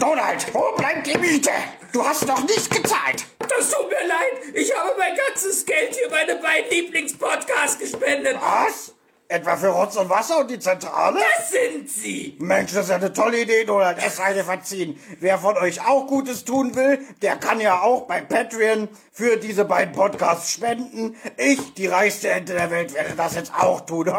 Donald, 0.00 0.46
wo 0.52 0.74
bleibt 0.76 1.06
die 1.06 1.18
Miete? 1.18 1.50
Du 1.92 2.02
hast 2.02 2.26
noch 2.26 2.42
nicht 2.42 2.70
gezahlt. 2.70 3.24
Das 3.38 3.70
tut 3.70 3.88
mir 3.88 4.08
leid. 4.08 4.54
Ich 4.54 4.72
habe 4.74 4.90
mein 4.98 5.12
ganzes 5.28 5.64
Geld 5.64 5.94
für 5.94 6.10
meine 6.10 6.40
beiden 6.40 6.70
Lieblingspodcasts 6.70 7.78
gespendet. 7.78 8.36
Was? 8.40 8.93
Etwa 9.28 9.56
für 9.56 9.68
Rotz 9.68 9.96
und 9.96 10.10
Wasser 10.10 10.40
und 10.40 10.50
die 10.50 10.58
Zentrale? 10.58 11.18
Das 11.36 11.50
sind 11.50 11.88
sie. 11.88 12.36
Mensch, 12.40 12.74
das 12.74 12.84
ist 12.84 12.90
ja 12.90 12.96
eine 12.96 13.10
tolle 13.12 13.40
Idee, 13.40 13.64
Donald. 13.64 13.96
Es 14.04 14.16
sei 14.16 14.34
dir 14.34 14.44
verziehen. 14.44 15.00
Wer 15.18 15.38
von 15.38 15.56
euch 15.56 15.80
auch 15.86 16.06
Gutes 16.06 16.44
tun 16.44 16.76
will, 16.76 16.98
der 17.22 17.36
kann 17.36 17.58
ja 17.58 17.80
auch 17.80 18.02
bei 18.02 18.20
Patreon 18.20 18.88
für 19.12 19.38
diese 19.38 19.64
beiden 19.64 19.94
Podcasts 19.94 20.52
spenden. 20.52 21.16
Ich, 21.38 21.72
die 21.72 21.86
reichste 21.86 22.28
Ente 22.28 22.52
der 22.52 22.70
Welt, 22.70 22.92
werde 22.92 23.14
das 23.16 23.34
jetzt 23.34 23.52
auch 23.58 23.80
tun. 23.80 24.08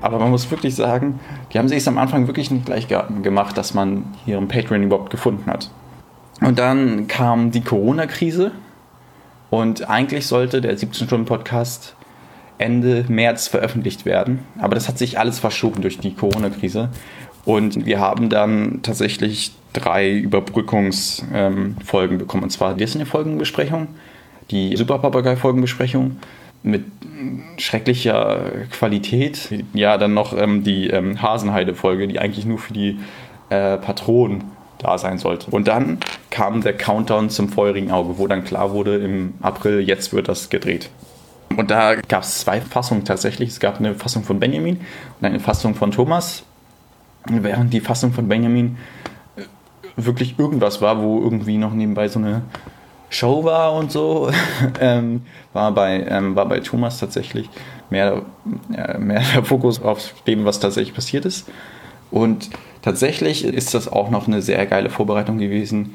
Aber 0.00 0.18
man 0.18 0.30
muss 0.30 0.50
wirklich 0.50 0.74
sagen, 0.74 1.20
die 1.52 1.58
haben 1.58 1.68
sich 1.68 1.78
es 1.78 1.88
am 1.88 1.98
Anfang 1.98 2.26
wirklich 2.26 2.50
nicht 2.50 2.66
gleich 2.66 2.88
ge 2.88 3.02
gemacht, 3.22 3.56
dass 3.58 3.74
man 3.74 4.06
ihren 4.26 4.48
Patreon 4.48 4.82
überhaupt 4.82 5.10
gefunden 5.10 5.50
hat. 5.50 5.70
Und 6.44 6.58
dann 6.58 7.06
kam 7.08 7.50
die 7.50 7.60
Corona-Krise 7.60 8.52
und 9.50 9.88
eigentlich 9.88 10.26
sollte 10.26 10.60
der 10.60 10.76
17-Stunden-Podcast 10.76 11.94
Ende 12.58 13.04
März 13.08 13.48
veröffentlicht 13.48 14.04
werden. 14.04 14.40
Aber 14.58 14.74
das 14.74 14.88
hat 14.88 14.98
sich 14.98 15.18
alles 15.18 15.38
verschoben 15.38 15.82
durch 15.82 15.98
die 15.98 16.14
Corona-Krise. 16.14 16.90
Und 17.44 17.86
wir 17.86 17.98
haben 17.98 18.28
dann 18.28 18.80
tatsächlich 18.82 19.52
drei 19.72 20.10
Überbrückungsfolgen 20.10 21.76
ähm, 22.12 22.18
bekommen. 22.18 22.44
Und 22.44 22.50
zwar 22.50 22.74
die 22.74 22.84
Disney-Folgenbesprechung, 22.84 23.88
die 24.50 24.76
Super 24.76 24.98
Papagei-Folgenbesprechung 24.98 26.18
mit 26.62 26.84
schrecklicher 27.58 28.42
Qualität. 28.70 29.48
Ja, 29.74 29.98
dann 29.98 30.14
noch 30.14 30.36
ähm, 30.36 30.62
die 30.62 30.88
ähm, 30.88 31.20
Hasenheide-Folge, 31.20 32.06
die 32.08 32.18
eigentlich 32.18 32.46
nur 32.46 32.58
für 32.58 32.72
die 32.72 32.98
äh, 33.50 33.76
Patronen 33.76 34.44
da 34.78 34.98
sein 34.98 35.18
sollte. 35.18 35.50
Und 35.50 35.68
dann 35.68 35.98
kam 36.32 36.62
der 36.62 36.76
Countdown 36.76 37.30
zum 37.30 37.48
feurigen 37.48 37.92
Auge, 37.92 38.18
wo 38.18 38.26
dann 38.26 38.42
klar 38.42 38.72
wurde, 38.72 38.96
im 38.96 39.34
April, 39.42 39.80
jetzt 39.80 40.12
wird 40.12 40.28
das 40.28 40.48
gedreht. 40.48 40.88
Und 41.56 41.70
da 41.70 41.94
gab 41.94 42.22
es 42.22 42.40
zwei 42.40 42.60
Fassungen 42.60 43.04
tatsächlich. 43.04 43.50
Es 43.50 43.60
gab 43.60 43.78
eine 43.78 43.94
Fassung 43.94 44.24
von 44.24 44.40
Benjamin 44.40 44.80
und 45.20 45.26
eine 45.26 45.38
Fassung 45.38 45.74
von 45.74 45.90
Thomas. 45.90 46.42
Während 47.28 47.72
die 47.72 47.80
Fassung 47.80 48.12
von 48.12 48.28
Benjamin 48.28 48.78
äh, 49.36 49.42
wirklich 49.96 50.38
irgendwas 50.38 50.80
war, 50.80 51.02
wo 51.02 51.20
irgendwie 51.20 51.58
noch 51.58 51.74
nebenbei 51.74 52.08
so 52.08 52.18
eine 52.18 52.42
Show 53.10 53.44
war 53.44 53.74
und 53.74 53.92
so, 53.92 54.30
ähm, 54.80 55.22
war, 55.52 55.70
bei, 55.72 56.04
ähm, 56.08 56.34
war 56.34 56.46
bei 56.46 56.60
Thomas 56.60 56.98
tatsächlich 56.98 57.50
mehr, 57.90 58.22
äh, 58.74 58.96
mehr 58.98 59.22
der 59.34 59.44
Fokus 59.44 59.82
auf 59.82 60.14
dem, 60.26 60.46
was 60.46 60.60
tatsächlich 60.60 60.94
passiert 60.94 61.26
ist. 61.26 61.46
Und 62.10 62.48
tatsächlich 62.80 63.44
ist 63.44 63.74
das 63.74 63.86
auch 63.86 64.10
noch 64.10 64.26
eine 64.26 64.40
sehr 64.40 64.64
geile 64.66 64.88
Vorbereitung 64.88 65.38
gewesen, 65.38 65.94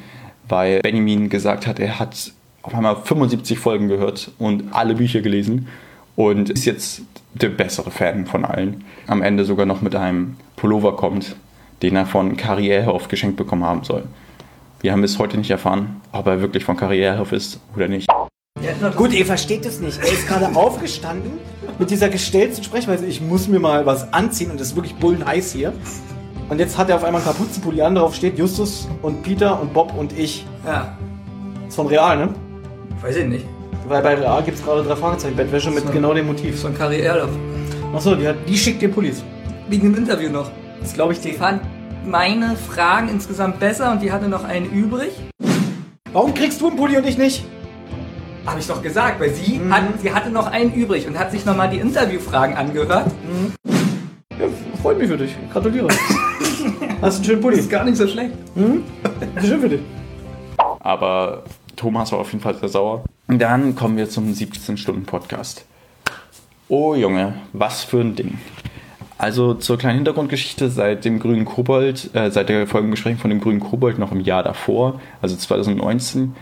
weil 0.50 0.82
Benjamin 0.82 1.30
gesagt 1.30 1.68
hat, 1.68 1.80
er 1.80 2.00
hat 2.00 2.32
auf 2.64 2.76
einmal 2.76 2.98
75 2.98 3.60
Folgen 3.60 3.88
gehört 3.88 4.32
und 4.38 4.74
alle 4.74 4.96
Bücher 4.96 5.22
gelesen 5.22 5.68
und 6.16 6.50
ist 6.50 6.66
jetzt 6.66 7.02
der 7.34 7.50
bessere 7.50 7.92
Fan 7.92 8.26
von 8.26 8.44
allen. 8.44 8.84
Am 9.08 9.22
Ende 9.22 9.46
sogar 9.46 9.66
noch 9.66 9.82
mit 9.82 9.96
einem 9.96 10.36
Pullover 10.56 10.96
kommt, 10.96 11.36
den 11.82 11.96
er 11.96 12.06
von 12.06 12.36
Karrierehoff 12.36 13.08
geschenkt 13.08 13.38
bekommen 13.38 13.64
haben 13.64 13.84
soll. 13.84 14.04
Wir 14.82 14.92
haben 14.92 15.02
bis 15.02 15.18
heute 15.20 15.38
nicht 15.38 15.52
erfahren, 15.52 16.02
ob 16.12 16.28
er 16.28 16.42
wirklich 16.42 16.64
von 16.66 16.76
Karrierehoff 16.76 17.32
ist 17.32 17.60
oder 17.76 17.88
nicht. 17.88 18.08
Gut, 18.96 19.14
ihr 19.14 19.26
versteht 19.26 19.66
es 19.66 19.80
nicht. 19.80 20.00
Er 20.00 20.12
ist 20.12 20.28
gerade 20.28 20.56
aufgestanden 20.56 21.34
mit 21.80 21.92
dieser 21.92 22.10
gestellten 22.10 22.64
Sprechweise. 22.64 23.06
Ich 23.06 23.22
muss 23.22 23.48
mir 23.48 23.60
mal 23.60 23.86
was 23.86 24.12
anziehen 24.14 24.52
und 24.52 24.60
es 24.60 24.70
ist 24.70 24.76
wirklich 24.76 24.96
bullenheiß 24.96 25.52
hier. 25.52 25.74
Und 26.50 26.60
jetzt 26.60 26.78
hat 26.78 26.90
er 26.90 26.96
auf 26.96 27.04
einmal 27.04 27.22
einen 27.22 27.30
Kapuzenpulli 27.32 27.82
an, 27.82 27.96
darauf 27.96 28.16
steht 28.16 28.38
Justus 28.38 28.88
und 29.02 29.22
Peter 29.22 29.60
und 29.62 29.74
Bob 29.74 29.94
und 29.98 30.18
ich. 30.18 30.46
Ja, 30.66 30.98
ist 31.68 31.76
von 31.76 31.88
Real, 31.88 32.18
ne? 32.18 32.30
weiß 33.02 33.18
ich 33.18 33.28
nicht. 33.28 33.46
Weil 33.88 34.02
bei 34.02 34.16
Real 34.16 34.42
gibt 34.44 34.58
es 34.58 34.64
gerade 34.66 34.84
drei 34.84 34.96
Fragezeichen 34.96 35.36
Bettwäsche 35.36 35.70
mit 35.72 35.86
So. 35.86 35.92
genau 35.92 36.14
dem 36.14 36.28
Motiv. 36.28 36.60
So 36.60 36.68
ein 36.68 36.78
Karriere. 36.78 37.28
Achso, 37.94 38.16
die, 38.16 38.28
hat, 38.28 38.36
die 38.48 38.58
schickt 38.58 38.82
den 38.82 38.92
Pullis. 38.92 39.24
Wegen 39.70 39.94
dem 39.94 40.04
Interview 40.04 40.30
noch. 40.30 40.50
Das 40.82 40.94
glaube 40.94 41.14
ich 41.14 41.20
Die 41.22 41.32
dir. 41.32 41.38
fand 41.38 41.62
meine 42.06 42.56
Fragen 42.56 43.10
insgesamt 43.10 43.60
besser 43.60 43.92
und 43.92 44.02
die 44.02 44.12
hatte 44.12 44.28
noch 44.28 44.44
einen 44.46 44.70
übrig. 44.72 45.12
Warum 46.14 46.34
kriegst 46.34 46.60
du 46.62 46.68
einen 46.68 46.78
Pulli 46.78 46.98
und 46.98 47.06
ich 47.08 47.18
nicht? 47.18 47.46
Habe 48.46 48.60
ich 48.60 48.68
doch 48.68 48.82
gesagt, 48.82 49.20
weil 49.20 49.32
sie, 49.34 49.60
hat, 49.70 49.84
sie 50.02 50.14
hatte 50.14 50.30
noch 50.30 50.48
einen 50.50 50.74
übrig 50.74 51.06
und 51.08 51.20
hat 51.20 51.32
sich 51.32 51.46
nochmal 51.46 51.70
die 51.70 51.78
Interviewfragen 51.80 52.56
angehört. 52.56 53.12
Ja, 54.40 54.46
freut 54.82 54.98
mich 54.98 55.08
für 55.10 55.18
dich. 55.18 55.36
Gratuliere. 55.52 55.88
Hast 57.02 57.18
einen 57.18 57.26
schönen 57.26 57.42
Pulli. 57.42 57.60
Ist 57.60 57.70
gar 57.70 57.84
nicht 57.84 57.98
so 57.98 58.08
schlecht. 58.08 58.34
Ist 59.36 59.48
schön 59.48 59.62
für 59.62 59.70
dich. 59.70 59.82
Aber 60.80 61.44
Thomas 61.76 62.12
war 62.12 62.20
auf 62.20 62.32
jeden 62.32 62.42
Fall 62.42 62.56
sehr 62.56 62.70
sauer. 62.70 63.04
Dann 63.28 63.76
kommen 63.76 63.98
wir 63.98 64.10
zum 64.10 64.32
17-Stunden-Podcast. 64.32 65.66
Oh 66.70 66.96
Junge, 66.96 67.36
was 67.54 67.84
für 67.84 68.00
ein 68.00 68.16
Ding. 68.16 68.40
Also 69.20 69.54
zur 69.54 69.78
kleinen 69.78 69.98
Hintergrundgeschichte, 69.98 70.70
seit 70.70 71.06
dem 71.06 71.20
grünen 71.20 71.46
Kobold, 71.46 72.10
äh, 72.16 72.32
seit 72.32 72.50
der 72.50 72.68
Folgenbesprechung 72.68 73.20
von 73.20 73.30
dem 73.30 73.42
grünen 73.42 73.60
Kobold 73.60 74.00
noch 74.00 74.12
im 74.12 74.22
Jahr 74.22 74.44
davor, 74.44 75.00
also 75.22 75.36
2019, 75.36 76.36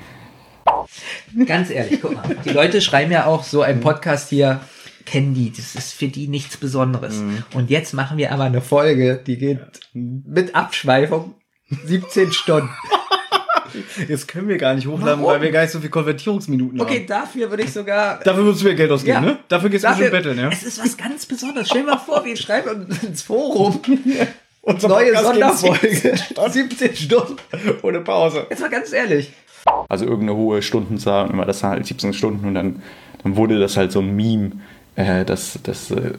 Ganz 1.46 1.70
ehrlich, 1.70 2.02
guck 2.02 2.16
mal. 2.16 2.36
Die 2.44 2.50
Leute 2.50 2.82
schreiben 2.82 3.12
ja 3.12 3.26
auch 3.28 3.44
so 3.44 3.62
einen 3.62 3.82
Podcast 3.82 4.30
hier, 4.30 4.62
kennen 5.06 5.34
die, 5.34 5.52
das 5.52 5.76
ist 5.76 5.94
für 5.94 6.08
die 6.08 6.28
nichts 6.28 6.58
Besonderes. 6.58 7.22
Und 7.54 7.70
jetzt 7.70 7.94
machen 7.94 8.18
wir 8.18 8.32
aber 8.32 8.44
eine 8.44 8.62
Folge, 8.62 9.22
die 9.26 9.38
geht 9.38 9.60
mit 9.94 10.56
Abschweifung 10.56 11.36
17 11.86 12.32
Stunden. 12.32 12.70
Jetzt 14.08 14.30
können 14.30 14.48
wir 14.48 14.58
gar 14.58 14.74
nicht 14.74 14.88
hochladen, 14.88 15.22
Warum? 15.22 15.26
weil 15.34 15.42
wir 15.42 15.52
gar 15.52 15.64
nicht 15.64 15.72
so 15.72 15.82
viel 15.82 15.90
Konvertierungsminuten 15.90 16.80
Okay, 16.80 17.00
haben. 17.00 17.08
dafür 17.08 17.50
würde 17.50 17.64
ich 17.64 17.74
sogar. 17.74 18.20
Dafür 18.24 18.46
würdest 18.46 18.64
du 18.64 18.68
mir 18.70 18.76
Geld 18.76 18.90
ausgeben, 18.90 19.16
Ja. 19.16 19.22
ne? 19.22 19.40
Dafür 19.50 19.70
gehst 19.70 19.84
du 19.84 19.90
Dafür, 19.90 20.06
schon 20.06 20.12
betteln, 20.14 20.38
ja? 20.40 20.50
Es 20.50 20.64
ist 20.64 20.80
was 20.82 20.96
ganz 20.96 21.26
Besonderes. 21.26 21.68
Stell 21.68 21.82
dir 21.82 21.88
mal 21.92 21.98
vor, 21.98 22.24
wir 22.24 22.38
schreiben 22.38 22.88
ins 23.02 23.22
Forum. 23.24 23.82
Unser 24.62 24.88
Neue 24.88 25.12
Podcast 25.12 25.60
Sonderfolge. 25.60 26.16
17 26.52 26.96
Stunden. 26.96 27.36
Ohne 27.82 28.00
Pause. 28.02 28.48
Jetzt 28.50 28.62
mal 28.62 28.70
ganz 28.70 28.94
ehrlich. 28.94 29.34
also 29.90 30.06
irgendeine 30.06 30.38
hohe 30.38 30.62
Stundenzahl, 30.62 31.26
und 31.26 31.32
immer 31.32 31.46
das 31.46 31.62
halt 31.62 31.86
17 31.86 32.14
Stunden 32.14 32.48
und 32.48 32.54
dann, 32.56 32.82
dann 33.24 33.36
wurde 33.36 33.60
das 33.60 33.76
halt 33.78 33.92
so 33.92 34.00
ein 34.00 34.16
Meme, 34.16 34.52
äh, 34.96 35.26
dass, 35.26 35.60
dass 35.64 35.92
äh, 35.92 36.14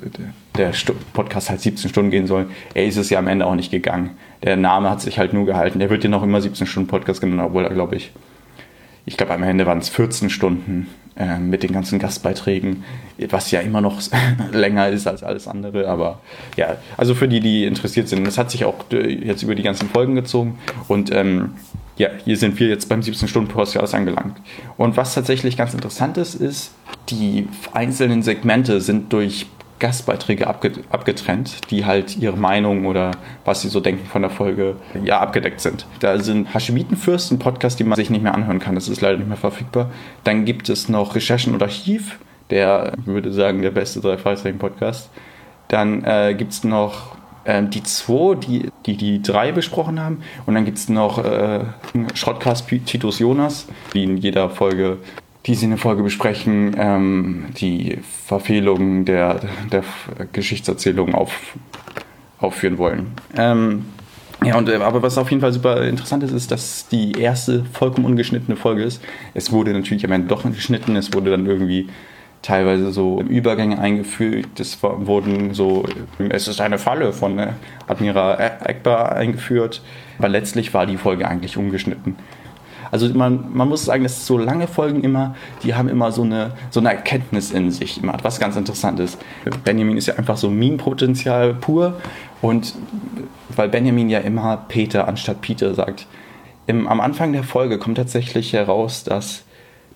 der 0.56 0.72
Podcast 1.12 1.50
halt 1.50 1.60
17 1.60 1.90
Stunden 1.90 2.10
gehen 2.10 2.26
soll. 2.26 2.46
Er 2.74 2.86
ist 2.86 2.96
es 2.96 3.10
ja 3.10 3.18
am 3.18 3.28
Ende 3.28 3.46
auch 3.46 3.54
nicht 3.54 3.70
gegangen. 3.70 4.10
Der 4.42 4.56
Name 4.56 4.90
hat 4.90 5.00
sich 5.00 5.18
halt 5.18 5.32
nur 5.32 5.46
gehalten. 5.46 5.78
Der 5.78 5.90
wird 5.90 6.04
ja 6.04 6.10
noch 6.10 6.22
immer 6.22 6.40
17 6.40 6.66
Stunden 6.66 6.88
Podcast 6.88 7.20
genannt, 7.20 7.42
obwohl 7.42 7.64
er, 7.64 7.70
glaube 7.70 7.96
ich, 7.96 8.12
ich 9.06 9.16
glaube 9.16 9.34
am 9.34 9.42
Ende 9.42 9.66
waren 9.66 9.78
es 9.78 9.88
14 9.88 10.30
Stunden 10.30 10.88
äh, 11.16 11.38
mit 11.38 11.62
den 11.62 11.72
ganzen 11.72 11.98
Gastbeiträgen, 11.98 12.84
was 13.30 13.50
ja 13.50 13.60
immer 13.60 13.80
noch 13.80 14.00
länger 14.52 14.88
ist 14.88 15.06
als 15.06 15.22
alles 15.22 15.48
andere. 15.48 15.88
Aber 15.88 16.20
ja, 16.56 16.76
also 16.96 17.14
für 17.14 17.28
die, 17.28 17.40
die 17.40 17.64
interessiert 17.64 18.08
sind, 18.08 18.26
das 18.26 18.36
hat 18.36 18.50
sich 18.50 18.64
auch 18.64 18.84
äh, 18.92 19.08
jetzt 19.08 19.42
über 19.42 19.54
die 19.54 19.62
ganzen 19.62 19.88
Folgen 19.88 20.16
gezogen 20.16 20.58
und 20.88 21.10
ähm, 21.12 21.54
ja, 21.96 22.10
hier 22.24 22.36
sind 22.36 22.58
wir 22.60 22.68
jetzt 22.68 22.88
beim 22.88 23.00
17-Stunden-Podcast 23.00 23.94
angelangt. 23.94 24.36
Und 24.76 24.96
was 24.96 25.14
tatsächlich 25.14 25.56
ganz 25.56 25.72
interessant 25.72 26.18
ist, 26.18 26.34
ist, 26.34 26.72
die 27.08 27.48
einzelnen 27.72 28.22
Segmente 28.22 28.80
sind 28.80 29.12
durch 29.12 29.46
Gastbeiträge 29.78 30.46
abge 30.46 30.72
abgetrennt, 30.90 31.70
die 31.70 31.84
halt 31.84 32.16
ihre 32.16 32.36
Meinung 32.36 32.86
oder 32.86 33.10
was 33.44 33.60
sie 33.60 33.68
so 33.68 33.80
denken 33.80 34.06
von 34.06 34.22
der 34.22 34.30
Folge 34.30 34.76
ja 35.04 35.20
abgedeckt 35.20 35.60
sind. 35.60 35.86
Da 36.00 36.18
sind 36.18 36.54
Haschemitenfürst, 36.54 37.30
ein 37.30 37.38
Podcast, 37.38 37.78
den 37.78 37.88
man 37.88 37.96
sich 37.96 38.08
nicht 38.08 38.22
mehr 38.22 38.34
anhören 38.34 38.58
kann, 38.58 38.74
das 38.74 38.88
ist 38.88 39.00
leider 39.00 39.18
nicht 39.18 39.28
mehr 39.28 39.36
verfügbar. 39.36 39.90
Dann 40.24 40.44
gibt 40.44 40.68
es 40.70 40.88
noch 40.88 41.14
Recherchen 41.14 41.52
und 41.52 41.62
Archiv, 41.62 42.18
der, 42.48 42.92
ich 42.98 43.06
würde 43.06 43.32
sagen, 43.32 43.60
der 43.60 43.70
beste 43.70 44.00
drei 44.00 44.16
Fragezeichen-Podcast. 44.16 45.10
Dann 45.68 46.04
äh, 46.04 46.34
gibt 46.34 46.52
es 46.52 46.64
noch 46.64 47.15
ähm, 47.46 47.70
die 47.70 47.82
zwei, 47.82 48.34
die, 48.34 48.70
die 48.84 48.96
die 48.96 49.22
drei 49.22 49.52
besprochen 49.52 50.00
haben. 50.00 50.22
Und 50.46 50.54
dann 50.54 50.64
gibt 50.64 50.78
es 50.78 50.88
noch 50.88 51.24
äh, 51.24 51.60
Schrottcast 52.14 52.68
Titus 52.68 53.18
Jonas, 53.18 53.68
die 53.94 54.04
in 54.04 54.16
jeder 54.16 54.50
Folge, 54.50 54.98
die 55.46 55.54
sie 55.54 55.64
in 55.64 55.70
der 55.70 55.78
Folge 55.78 56.02
besprechen, 56.02 56.74
ähm, 56.78 57.46
die 57.58 57.98
Verfehlungen 58.26 59.04
der, 59.04 59.40
der 59.70 59.84
Geschichtserzählung 60.32 61.14
auf, 61.14 61.56
aufführen 62.38 62.78
wollen. 62.78 63.12
Ähm, 63.36 63.86
ja, 64.44 64.58
und, 64.58 64.68
äh, 64.68 64.76
aber 64.76 65.02
was 65.02 65.16
auf 65.16 65.30
jeden 65.30 65.40
Fall 65.40 65.52
super 65.52 65.82
interessant 65.82 66.22
ist, 66.22 66.32
ist, 66.32 66.50
dass 66.50 66.88
die 66.88 67.12
erste 67.12 67.64
vollkommen 67.72 68.06
ungeschnittene 68.06 68.56
Folge 68.56 68.82
ist. 68.82 69.02
Es 69.34 69.50
wurde 69.52 69.72
natürlich 69.72 70.04
am 70.04 70.12
Ende 70.12 70.28
doch 70.28 70.42
geschnitten, 70.42 70.96
es 70.96 71.14
wurde 71.14 71.30
dann 71.30 71.46
irgendwie 71.46 71.88
teilweise 72.46 72.92
so 72.92 73.20
Übergänge 73.20 73.78
eingefügt. 73.78 74.62
War, 74.82 75.06
wurden 75.06 75.52
so, 75.52 75.84
es 76.28 76.46
ist 76.46 76.60
eine 76.60 76.78
Falle 76.78 77.12
von 77.12 77.38
äh, 77.38 77.48
Admiral 77.88 78.58
Ekbar 78.64 79.12
eingeführt. 79.12 79.82
Aber 80.18 80.28
letztlich 80.28 80.72
war 80.72 80.86
die 80.86 80.96
Folge 80.96 81.26
eigentlich 81.26 81.56
umgeschnitten. 81.56 82.16
Also 82.92 83.08
man, 83.12 83.52
man 83.52 83.68
muss 83.68 83.84
sagen, 83.84 84.04
dass 84.04 84.26
so 84.26 84.38
lange 84.38 84.68
Folgen 84.68 85.02
immer, 85.02 85.34
die 85.64 85.74
haben 85.74 85.88
immer 85.88 86.12
so 86.12 86.22
eine, 86.22 86.52
so 86.70 86.78
eine 86.78 86.90
Erkenntnis 86.90 87.50
in 87.50 87.72
sich, 87.72 88.00
immer, 88.00 88.16
was 88.22 88.38
ganz 88.38 88.54
interessant 88.54 89.00
ist. 89.00 89.18
Benjamin 89.64 89.96
ist 89.96 90.06
ja 90.06 90.14
einfach 90.14 90.36
so 90.36 90.48
Meme-Potenzial 90.48 91.54
pur 91.54 92.00
und 92.42 92.74
weil 93.56 93.68
Benjamin 93.68 94.08
ja 94.08 94.20
immer 94.20 94.56
Peter 94.68 95.08
anstatt 95.08 95.40
Peter 95.40 95.74
sagt. 95.74 96.06
Im, 96.68 96.86
am 96.86 97.00
Anfang 97.00 97.32
der 97.32 97.42
Folge 97.42 97.78
kommt 97.78 97.96
tatsächlich 97.96 98.52
heraus, 98.52 99.02
dass, 99.02 99.42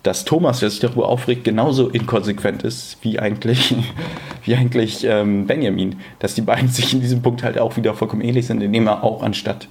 dass 0.03 0.25
Thomas, 0.25 0.61
der 0.61 0.71
sich 0.71 0.81
darüber 0.81 1.09
aufregt, 1.09 1.45
genauso 1.45 1.89
inkonsequent 1.89 2.63
ist 2.63 2.99
wie 3.03 3.19
eigentlich, 3.19 3.75
wie 4.45 4.55
eigentlich 4.55 5.05
ähm, 5.05 5.47
Benjamin. 5.47 5.97
Dass 6.19 6.35
die 6.35 6.43
beiden 6.43 6.69
sich 6.69 6.93
in 6.95 7.01
diesem 7.01 7.23
Punkt 7.23 7.43
halt 7.43 7.59
auch 7.59 7.77
wieder 7.77 7.95
vollkommen 7.95 8.23
ähnlich 8.23 8.47
sind, 8.47 8.63
indem 8.63 8.87
er 8.87 9.05
auch 9.05 9.23
anstatt 9.23 9.69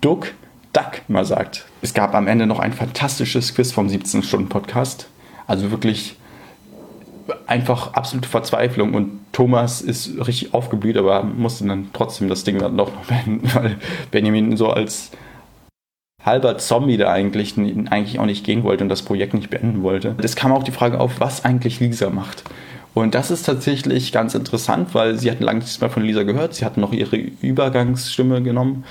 Duck 0.00 0.32
Duck 0.72 1.02
mal 1.08 1.24
sagt. 1.24 1.66
Es 1.82 1.94
gab 1.94 2.14
am 2.14 2.28
Ende 2.28 2.46
noch 2.46 2.60
ein 2.60 2.72
fantastisches 2.72 3.54
Quiz 3.54 3.72
vom 3.72 3.88
17-Stunden-Podcast. 3.88 5.08
Also 5.46 5.70
wirklich 5.72 6.16
einfach 7.46 7.94
absolute 7.94 8.28
Verzweiflung 8.28 8.94
und 8.94 9.20
Thomas 9.32 9.80
ist 9.80 10.10
richtig 10.26 10.54
aufgeblüht, 10.54 10.96
aber 10.96 11.22
musste 11.22 11.66
dann 11.66 11.90
trotzdem 11.92 12.28
das 12.28 12.44
Ding 12.44 12.58
dann 12.58 12.76
doch 12.76 12.92
noch 12.94 13.04
beenden, 13.04 13.48
weil 13.54 13.76
Benjamin 14.10 14.56
so 14.56 14.70
als 14.70 15.10
halber 16.24 16.58
Zombie 16.58 16.96
da 16.96 17.10
eigentlich, 17.10 17.56
eigentlich 17.56 18.18
auch 18.18 18.26
nicht 18.26 18.44
gehen 18.44 18.62
wollte 18.62 18.84
und 18.84 18.90
das 18.90 19.02
Projekt 19.02 19.34
nicht 19.34 19.50
beenden 19.50 19.82
wollte. 19.82 20.14
Es 20.22 20.36
kam 20.36 20.52
auch 20.52 20.62
die 20.62 20.72
Frage 20.72 21.00
auf, 21.00 21.20
was 21.20 21.44
eigentlich 21.44 21.80
Lisa 21.80 22.10
macht. 22.10 22.44
Und 22.92 23.14
das 23.14 23.30
ist 23.30 23.44
tatsächlich 23.46 24.12
ganz 24.12 24.34
interessant, 24.34 24.94
weil 24.94 25.16
sie 25.18 25.30
hatten 25.30 25.44
lange 25.44 25.60
nichts 25.60 25.80
mehr 25.80 25.90
von 25.90 26.02
Lisa 26.02 26.24
gehört. 26.24 26.54
Sie 26.54 26.64
hatten 26.64 26.80
noch 26.80 26.92
ihre 26.92 27.16
Übergangsstimme 27.16 28.42
genommen 28.42 28.84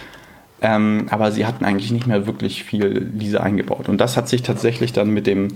ähm, 0.62 1.08
aber 1.10 1.32
sie 1.32 1.46
hatten 1.46 1.64
eigentlich 1.66 1.92
nicht 1.92 2.08
mehr 2.08 2.28
wirklich 2.28 2.64
viel 2.64 3.12
Lisa 3.14 3.40
eingebaut. 3.40 3.88
Und 3.88 4.00
das 4.00 4.18
hat 4.18 4.28
sich 4.28 4.44
tatsächlich 4.44 4.94
dann 4.94 5.10
mit 5.10 5.28
dem 5.28 5.50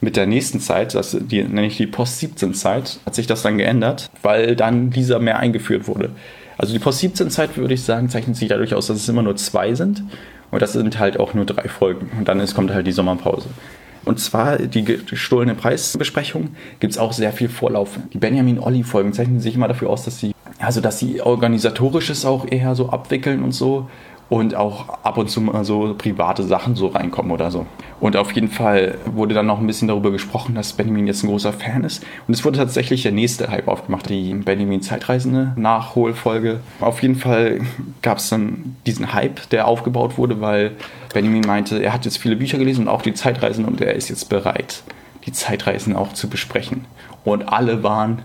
mit 0.00 0.14
der 0.14 0.26
nächsten 0.26 0.60
Zeit, 0.60 0.94
das 0.94 1.16
die, 1.20 1.42
nenne 1.42 1.66
ich 1.66 1.76
die 1.76 1.88
Post-17-Zeit, 1.88 3.00
hat 3.04 3.16
sich 3.16 3.26
das 3.26 3.42
dann 3.42 3.58
geändert, 3.58 4.08
weil 4.22 4.54
dann 4.54 4.92
Lisa 4.92 5.18
mehr 5.18 5.40
eingeführt 5.40 5.88
wurde. 5.88 6.10
Also 6.56 6.72
die 6.72 6.78
Post-17-Zeit, 6.78 7.56
würde 7.56 7.74
ich 7.74 7.82
sagen, 7.82 8.08
zeichnet 8.08 8.36
sich 8.36 8.48
dadurch 8.48 8.74
aus, 8.74 8.86
dass 8.86 8.98
es 8.98 9.08
immer 9.08 9.24
nur 9.24 9.34
zwei 9.34 9.74
sind. 9.74 10.04
Und 10.50 10.62
das 10.62 10.72
sind 10.72 10.98
halt 10.98 11.20
auch 11.20 11.34
nur 11.34 11.44
drei 11.44 11.68
Folgen. 11.68 12.10
Und 12.18 12.28
dann 12.28 12.40
ist, 12.40 12.54
kommt 12.54 12.72
halt 12.72 12.86
die 12.86 12.92
Sommerpause. 12.92 13.48
Und 14.04 14.18
zwar 14.20 14.56
die 14.58 14.84
gestohlene 14.84 15.54
Preisbesprechung 15.54 16.56
gibt 16.80 16.92
es 16.92 16.98
auch 16.98 17.12
sehr 17.12 17.32
viel 17.32 17.48
Vorlauf. 17.48 17.98
Die 18.12 18.18
Benjamin-Olli-Folgen 18.18 19.12
zeichnen 19.12 19.40
sich 19.40 19.54
immer 19.54 19.68
dafür 19.68 19.90
aus, 19.90 20.04
dass 20.04 20.18
sie, 20.18 20.34
also 20.58 20.80
dass 20.80 20.98
sie 20.98 21.20
organisatorisches 21.20 22.24
auch 22.24 22.46
eher 22.50 22.74
so 22.74 22.88
abwickeln 22.88 23.42
und 23.42 23.52
so 23.52 23.90
und 24.28 24.54
auch 24.54 24.88
ab 25.02 25.16
und 25.16 25.30
zu 25.30 25.40
mal 25.40 25.64
so 25.64 25.94
private 25.96 26.42
Sachen 26.42 26.76
so 26.76 26.88
reinkommen 26.88 27.32
oder 27.32 27.50
so. 27.50 27.66
Und 28.00 28.16
auf 28.16 28.32
jeden 28.32 28.48
Fall 28.48 28.98
wurde 29.06 29.34
dann 29.34 29.46
noch 29.46 29.58
ein 29.58 29.66
bisschen 29.66 29.88
darüber 29.88 30.10
gesprochen, 30.10 30.54
dass 30.54 30.74
Benjamin 30.74 31.06
jetzt 31.06 31.22
ein 31.22 31.28
großer 31.28 31.52
Fan 31.52 31.84
ist. 31.84 32.04
Und 32.26 32.34
es 32.34 32.44
wurde 32.44 32.58
tatsächlich 32.58 33.02
der 33.02 33.12
nächste 33.12 33.48
Hype 33.48 33.68
aufgemacht, 33.68 34.08
die 34.08 34.34
Benjamin 34.34 34.82
Zeitreisende 34.82 35.52
Nachholfolge. 35.56 36.60
Auf 36.80 37.02
jeden 37.02 37.16
Fall 37.16 37.60
gab 38.02 38.18
es 38.18 38.28
dann 38.28 38.76
diesen 38.86 39.14
Hype, 39.14 39.48
der 39.50 39.66
aufgebaut 39.66 40.18
wurde, 40.18 40.40
weil 40.40 40.72
Benjamin 41.14 41.42
meinte, 41.46 41.82
er 41.82 41.92
hat 41.92 42.04
jetzt 42.04 42.18
viele 42.18 42.36
Bücher 42.36 42.58
gelesen 42.58 42.82
und 42.82 42.88
auch 42.88 43.02
die 43.02 43.14
Zeitreisende 43.14 43.70
und 43.70 43.80
er 43.80 43.94
ist 43.94 44.10
jetzt 44.10 44.28
bereit, 44.28 44.82
die 45.24 45.32
Zeitreisen 45.32 45.96
auch 45.96 46.12
zu 46.12 46.28
besprechen. 46.28 46.84
Und 47.24 47.48
alle 47.48 47.82
waren 47.82 48.22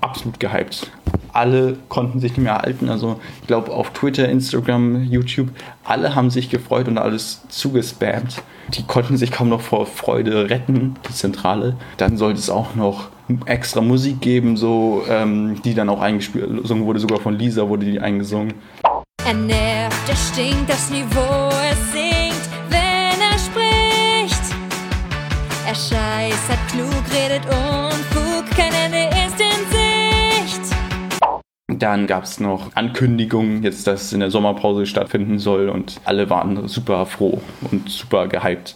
absolut 0.00 0.38
gehypt 0.38 0.90
alle 1.32 1.76
konnten 1.88 2.20
sich 2.20 2.32
nicht 2.32 2.44
mehr 2.44 2.58
halten. 2.58 2.88
Also 2.88 3.20
ich 3.40 3.46
glaube 3.46 3.72
auf 3.72 3.90
Twitter, 3.90 4.28
Instagram, 4.28 5.04
YouTube, 5.04 5.48
alle 5.84 6.14
haben 6.14 6.30
sich 6.30 6.50
gefreut 6.50 6.88
und 6.88 6.98
alles 6.98 7.42
zugespammt. 7.48 8.42
Die 8.74 8.84
konnten 8.84 9.16
sich 9.16 9.32
kaum 9.32 9.48
noch 9.48 9.60
vor 9.60 9.86
Freude 9.86 10.48
retten, 10.48 10.94
die 11.08 11.12
Zentrale. 11.12 11.76
Dann 11.96 12.16
sollte 12.16 12.38
es 12.38 12.50
auch 12.50 12.74
noch 12.74 13.08
extra 13.46 13.80
Musik 13.80 14.20
geben, 14.20 14.56
so 14.56 15.02
ähm, 15.08 15.60
die 15.62 15.74
dann 15.74 15.88
auch 15.88 16.00
eingespielt 16.00 16.46
wurde, 16.48 17.00
sogar 17.00 17.20
von 17.20 17.38
Lisa 17.38 17.68
wurde 17.68 17.86
die 17.86 18.00
eingesungen. 18.00 18.54
Er 19.24 19.34
nervt, 19.34 20.08
er 20.08 20.16
stinkt, 20.16 20.68
das 20.68 20.90
Niveau, 20.90 21.50
er 21.50 21.76
singt, 21.92 22.48
wenn 22.68 23.20
er 23.20 23.38
spricht. 23.38 24.40
Er 25.66 25.74
scheißt, 25.74 26.48
hat 26.48 26.68
klug, 26.72 27.04
redet 27.12 27.44
Unfug, 27.46 28.50
kein 28.56 28.72
Ende 28.72 28.89
ist 28.89 28.89
in 28.89 28.89
Sinn. 28.89 28.89
Dann 31.78 32.06
gab 32.06 32.24
es 32.24 32.40
noch 32.40 32.74
Ankündigungen, 32.74 33.62
jetzt, 33.62 33.86
dass 33.86 34.02
es 34.02 34.12
in 34.12 34.20
der 34.20 34.30
Sommerpause 34.30 34.86
stattfinden 34.86 35.38
soll 35.38 35.68
und 35.68 36.00
alle 36.04 36.28
waren 36.30 36.68
super 36.68 37.06
froh 37.06 37.40
und 37.70 37.88
super 37.88 38.28
gehypt. 38.28 38.74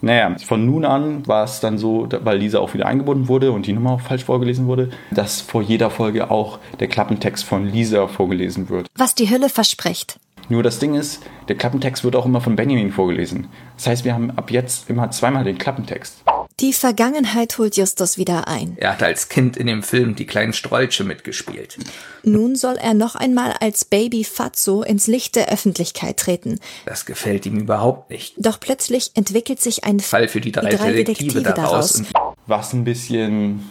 Naja, 0.00 0.36
von 0.38 0.64
nun 0.64 0.84
an 0.84 1.26
war 1.26 1.42
es 1.42 1.58
dann 1.58 1.76
so, 1.76 2.08
weil 2.22 2.38
Lisa 2.38 2.60
auch 2.60 2.72
wieder 2.72 2.86
eingebunden 2.86 3.26
wurde 3.26 3.50
und 3.50 3.66
die 3.66 3.72
Nummer 3.72 3.92
auch 3.92 4.00
falsch 4.00 4.24
vorgelesen 4.24 4.66
wurde, 4.66 4.90
dass 5.10 5.40
vor 5.40 5.60
jeder 5.60 5.90
Folge 5.90 6.30
auch 6.30 6.60
der 6.78 6.86
Klappentext 6.86 7.44
von 7.44 7.66
Lisa 7.66 8.06
vorgelesen 8.06 8.68
wird. 8.68 8.86
Was 8.94 9.16
die 9.16 9.28
Hülle 9.28 9.48
verspricht. 9.48 10.20
Nur 10.48 10.62
das 10.62 10.78
Ding 10.78 10.94
ist, 10.94 11.22
der 11.48 11.56
Klappentext 11.56 12.04
wird 12.04 12.14
auch 12.16 12.26
immer 12.26 12.40
von 12.40 12.56
Benjamin 12.56 12.92
vorgelesen. 12.92 13.48
Das 13.76 13.88
heißt, 13.88 14.04
wir 14.04 14.14
haben 14.14 14.30
ab 14.30 14.50
jetzt 14.50 14.88
immer 14.88 15.10
zweimal 15.10 15.44
den 15.44 15.58
Klappentext. 15.58 16.22
Die 16.60 16.72
Vergangenheit 16.72 17.56
holt 17.58 17.76
Justus 17.76 18.18
wieder 18.18 18.48
ein. 18.48 18.76
Er 18.80 18.94
hat 18.94 19.02
als 19.04 19.28
Kind 19.28 19.56
in 19.56 19.68
dem 19.68 19.84
Film 19.84 20.16
die 20.16 20.26
kleinen 20.26 20.52
Strolche 20.52 21.04
mitgespielt. 21.04 21.78
Nun 22.24 22.56
soll 22.56 22.74
er 22.76 22.94
noch 22.94 23.14
einmal 23.14 23.52
als 23.60 23.84
Baby 23.84 24.24
Fatso 24.24 24.82
ins 24.82 25.06
Licht 25.06 25.36
der 25.36 25.52
Öffentlichkeit 25.52 26.16
treten. 26.16 26.58
Das 26.84 27.06
gefällt 27.06 27.46
ihm 27.46 27.58
überhaupt 27.58 28.10
nicht. 28.10 28.34
Doch 28.38 28.58
plötzlich 28.58 29.12
entwickelt 29.14 29.60
sich 29.60 29.84
ein 29.84 30.00
Fall 30.00 30.26
für 30.26 30.40
die 30.40 30.50
drei, 30.50 30.70
die 30.70 30.76
drei 30.76 30.92
Detektive, 30.94 31.40
Detektive, 31.40 31.54
daraus. 31.54 32.02
Was 32.46 32.72
ein 32.72 32.82
bisschen 32.82 33.64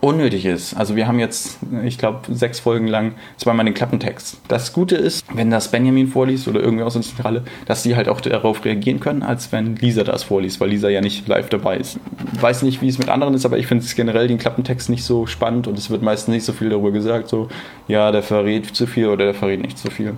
unnötig 0.00 0.46
ist. 0.46 0.74
Also 0.74 0.96
wir 0.96 1.06
haben 1.06 1.18
jetzt, 1.18 1.58
ich 1.84 1.98
glaube, 1.98 2.20
sechs 2.32 2.60
Folgen 2.60 2.86
lang 2.86 3.14
zweimal 3.36 3.64
den 3.64 3.74
Klappentext. 3.74 4.40
Das 4.48 4.72
Gute 4.72 4.96
ist, 4.96 5.24
wenn 5.34 5.50
das 5.50 5.70
Benjamin 5.70 6.08
vorliest 6.08 6.48
oder 6.48 6.60
irgendwer 6.60 6.86
aus 6.86 6.94
der 6.94 7.02
Zentrale, 7.02 7.44
dass 7.66 7.82
sie 7.82 7.96
halt 7.96 8.08
auch 8.08 8.20
darauf 8.20 8.64
reagieren 8.64 9.00
können, 9.00 9.22
als 9.22 9.52
wenn 9.52 9.76
Lisa 9.76 10.04
das 10.04 10.24
vorliest, 10.24 10.60
weil 10.60 10.70
Lisa 10.70 10.88
ja 10.88 11.00
nicht 11.00 11.26
live 11.28 11.48
dabei 11.48 11.78
ist. 11.78 11.98
Weiß 12.40 12.62
nicht, 12.62 12.82
wie 12.82 12.88
es 12.88 12.98
mit 12.98 13.08
anderen 13.08 13.34
ist, 13.34 13.44
aber 13.44 13.58
ich 13.58 13.66
finde 13.66 13.84
es 13.84 13.94
generell 13.94 14.28
den 14.28 14.38
Klappentext 14.38 14.90
nicht 14.90 15.04
so 15.04 15.26
spannend 15.26 15.66
und 15.66 15.78
es 15.78 15.90
wird 15.90 16.02
meistens 16.02 16.34
nicht 16.34 16.44
so 16.44 16.52
viel 16.52 16.68
darüber 16.68 16.90
gesagt, 16.90 17.28
so, 17.28 17.48
ja, 17.88 18.12
der 18.12 18.22
verrät 18.22 18.66
zu 18.66 18.86
viel 18.86 19.08
oder 19.08 19.24
der 19.24 19.34
verrät 19.34 19.60
nicht 19.60 19.78
zu 19.78 19.90
viel. 19.90 20.14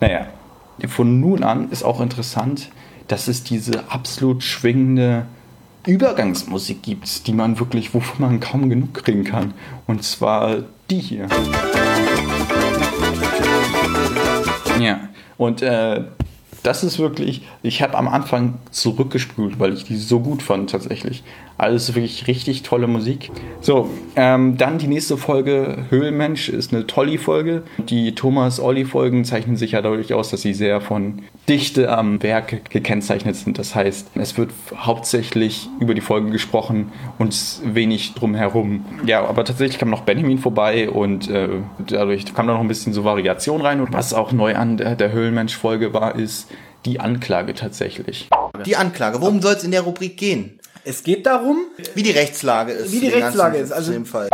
Naja, 0.00 0.26
von 0.88 1.20
nun 1.20 1.44
an 1.44 1.70
ist 1.70 1.82
auch 1.82 2.00
interessant, 2.00 2.70
dass 3.08 3.28
es 3.28 3.42
diese 3.42 3.90
absolut 3.90 4.42
schwingende 4.42 5.26
Übergangsmusik 5.86 6.82
gibt, 6.82 7.26
die 7.26 7.32
man 7.32 7.58
wirklich, 7.58 7.94
wovon 7.94 8.26
man 8.26 8.40
kaum 8.40 8.68
genug 8.68 8.94
kriegen 8.94 9.24
kann. 9.24 9.54
Und 9.86 10.04
zwar 10.04 10.58
die 10.90 10.98
hier. 10.98 11.26
Ja, 14.78 15.08
und 15.38 15.62
äh, 15.62 16.04
das 16.62 16.84
ist 16.84 16.98
wirklich, 16.98 17.42
ich 17.62 17.82
habe 17.82 17.96
am 17.96 18.08
Anfang 18.08 18.58
zurückgespült, 18.70 19.58
weil 19.58 19.72
ich 19.72 19.84
die 19.84 19.96
so 19.96 20.20
gut 20.20 20.42
fand 20.42 20.70
tatsächlich. 20.70 21.22
Also 21.60 21.94
wirklich 21.94 22.26
richtig 22.26 22.62
tolle 22.62 22.86
Musik. 22.86 23.30
So, 23.60 23.90
ähm, 24.16 24.56
dann 24.56 24.78
die 24.78 24.86
nächste 24.86 25.18
Folge, 25.18 25.84
Höhlenmensch, 25.90 26.48
ist 26.48 26.72
eine 26.72 26.86
tolle 26.86 27.18
Folge. 27.18 27.64
Die 27.76 28.14
Thomas-Olli-Folgen 28.14 29.26
zeichnen 29.26 29.56
sich 29.56 29.72
ja 29.72 29.82
dadurch 29.82 30.14
aus, 30.14 30.30
dass 30.30 30.40
sie 30.40 30.54
sehr 30.54 30.80
von 30.80 31.20
Dichte 31.50 31.90
am 31.90 32.22
Werk 32.22 32.70
gekennzeichnet 32.70 33.36
sind. 33.36 33.58
Das 33.58 33.74
heißt, 33.74 34.08
es 34.14 34.38
wird 34.38 34.52
hauptsächlich 34.74 35.68
über 35.80 35.92
die 35.92 36.00
Folge 36.00 36.30
gesprochen 36.30 36.92
und 37.18 37.36
wenig 37.62 38.14
drumherum. 38.14 38.86
Ja, 39.04 39.26
aber 39.26 39.44
tatsächlich 39.44 39.78
kam 39.78 39.90
noch 39.90 40.04
Benjamin 40.04 40.38
vorbei 40.38 40.88
und 40.88 41.28
äh, 41.28 41.48
dadurch 41.88 42.32
kam 42.32 42.46
da 42.46 42.54
noch 42.54 42.60
ein 42.60 42.68
bisschen 42.68 42.94
so 42.94 43.04
Variation 43.04 43.60
rein. 43.60 43.82
Und 43.82 43.92
was 43.92 44.14
auch 44.14 44.32
neu 44.32 44.56
an 44.56 44.78
der, 44.78 44.96
der 44.96 45.12
Höhlenmensch-Folge 45.12 45.92
war, 45.92 46.14
ist 46.16 46.48
die 46.86 47.00
Anklage 47.00 47.54
tatsächlich. 47.54 48.30
Die 48.64 48.76
Anklage. 48.76 49.20
Worum 49.20 49.42
soll 49.42 49.54
es 49.54 49.64
in 49.64 49.72
der 49.72 49.82
Rubrik 49.82 50.16
gehen? 50.16 50.59
Es 50.84 51.02
geht 51.02 51.26
darum, 51.26 51.58
wie 51.94 52.02
die 52.02 52.10
Rechtslage 52.10 52.72
ist. 52.72 52.92
Wie 52.92 53.00
die 53.00 53.08
Rechtslage 53.08 53.58
ist. 53.58 53.72
Also 53.72 53.92
in 53.92 53.98
dem 53.98 54.06
Fall. 54.06 54.28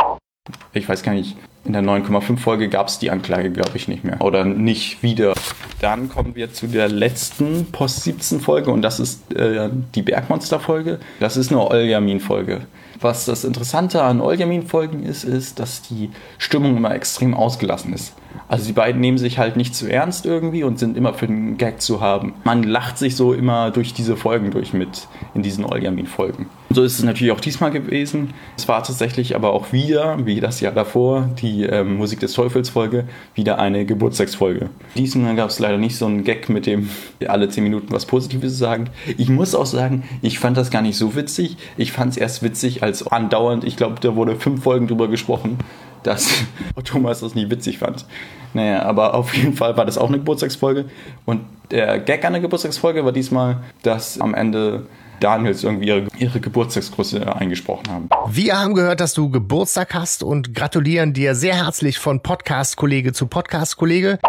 Ich 0.73 0.87
weiß 0.87 1.03
gar 1.03 1.13
nicht. 1.13 1.35
In 1.65 1.73
der 1.73 1.81
9,5 1.81 2.37
Folge 2.37 2.69
gab 2.69 2.87
es 2.87 2.99
die 2.99 3.11
Anklage, 3.11 3.51
glaube 3.51 3.71
ich, 3.75 3.89
nicht 3.89 4.05
mehr. 4.05 4.21
Oder 4.21 4.45
nicht 4.45 5.03
wieder. 5.03 5.33
dann 5.81 6.07
kommen 6.07 6.35
wir 6.35 6.53
zu 6.53 6.67
der 6.67 6.87
letzten 6.87 7.65
Post-17-Folge 7.71 8.71
und 8.71 8.81
das 8.81 9.01
ist 9.01 9.33
äh, 9.33 9.69
die 9.93 10.01
Bergmonster-Folge. 10.01 10.99
Das 11.19 11.35
ist 11.35 11.51
eine 11.51 11.59
Oljamin-Folge. 11.59 12.61
Was 12.99 13.25
das 13.25 13.43
Interessante 13.43 14.01
an 14.03 14.21
Oljamin-Folgen 14.21 15.03
ist, 15.03 15.23
ist, 15.23 15.59
dass 15.59 15.81
die 15.81 16.09
Stimmung 16.37 16.77
immer 16.77 16.93
extrem 16.93 17.33
ausgelassen 17.33 17.93
ist. 17.93 18.13
Also 18.47 18.65
die 18.65 18.73
beiden 18.73 19.01
nehmen 19.01 19.17
sich 19.17 19.37
halt 19.37 19.57
nicht 19.57 19.75
zu 19.75 19.87
ernst 19.91 20.25
irgendwie 20.25 20.63
und 20.63 20.79
sind 20.79 20.97
immer 20.97 21.13
für 21.13 21.27
den 21.27 21.57
Gag 21.57 21.81
zu 21.81 22.01
haben. 22.01 22.33
Man 22.43 22.63
lacht 22.63 22.97
sich 22.97 23.15
so 23.15 23.33
immer 23.33 23.71
durch 23.71 23.93
diese 23.93 24.15
Folgen 24.15 24.51
durch 24.51 24.73
mit 24.73 25.07
in 25.33 25.43
diesen 25.43 25.65
Oljamin-Folgen. 25.65 26.47
So 26.69 26.83
ist 26.83 26.99
es 26.99 27.03
natürlich 27.03 27.31
auch 27.31 27.39
diesmal 27.39 27.71
gewesen. 27.71 28.33
Es 28.57 28.67
war 28.67 28.83
tatsächlich 28.83 29.35
aber 29.35 29.53
auch 29.53 29.71
wieder, 29.71 30.25
wie 30.25 30.41
das 30.41 30.59
Jahr 30.59 30.73
davor, 30.73 31.29
die 31.41 31.63
ähm, 31.63 31.95
Musik 31.95 32.19
des 32.19 32.33
Teufels-Folge, 32.33 33.05
wieder 33.35 33.57
eine 33.57 33.85
Geburtstagsfolge. 33.85 34.69
Diesmal 34.97 35.35
gab 35.37 35.49
es 35.49 35.59
leider 35.59 35.77
nicht 35.77 35.95
so 35.95 36.05
einen 36.05 36.25
Gag, 36.25 36.49
mit 36.49 36.65
dem 36.65 36.89
alle 37.25 37.47
10 37.47 37.63
Minuten 37.63 37.91
was 37.91 38.05
Positives 38.05 38.57
sagen. 38.57 38.89
Ich 39.17 39.29
muss 39.29 39.55
auch 39.55 39.65
sagen, 39.65 40.03
ich 40.21 40.39
fand 40.39 40.57
das 40.57 40.69
gar 40.69 40.81
nicht 40.81 40.97
so 40.97 41.15
witzig. 41.15 41.55
Ich 41.77 41.93
fand 41.93 42.11
es 42.11 42.17
erst 42.17 42.43
witzig, 42.43 42.83
als 42.83 43.07
andauernd, 43.07 43.63
ich 43.63 43.77
glaube, 43.77 43.95
da 44.01 44.15
wurde 44.15 44.35
fünf 44.35 44.63
Folgen 44.63 44.87
drüber 44.87 45.07
gesprochen, 45.07 45.59
dass 46.03 46.43
Thomas 46.83 47.21
das 47.21 47.33
nicht 47.33 47.49
witzig 47.49 47.77
fand. 47.77 48.05
Naja, 48.53 48.83
aber 48.83 49.13
auf 49.13 49.33
jeden 49.33 49.53
Fall 49.53 49.77
war 49.77 49.85
das 49.85 49.97
auch 49.97 50.09
eine 50.09 50.17
Geburtstagsfolge. 50.17 50.85
Und 51.25 51.41
der 51.71 51.99
Gag 51.99 52.25
an 52.25 52.33
der 52.33 52.41
Geburtstagsfolge 52.41 53.05
war 53.05 53.13
diesmal, 53.13 53.61
dass 53.83 54.19
am 54.19 54.33
Ende 54.33 54.85
Daniels 55.19 55.63
irgendwie 55.63 55.87
ihre, 55.87 56.07
ihre 56.17 56.39
Geburtstagsgröße 56.39 57.35
eingesprochen 57.35 57.89
haben. 57.89 58.09
Wir 58.29 58.59
haben 58.59 58.73
gehört, 58.73 58.99
dass 58.99 59.13
du 59.13 59.29
Geburtstag 59.29 59.93
hast 59.93 60.23
und 60.23 60.53
gratulieren 60.53 61.13
dir 61.13 61.35
sehr 61.35 61.55
herzlich 61.55 61.99
von 61.99 62.21
Podcast-Kollege 62.21 63.13
zu 63.13 63.27
Podcast-Kollege. 63.27 64.19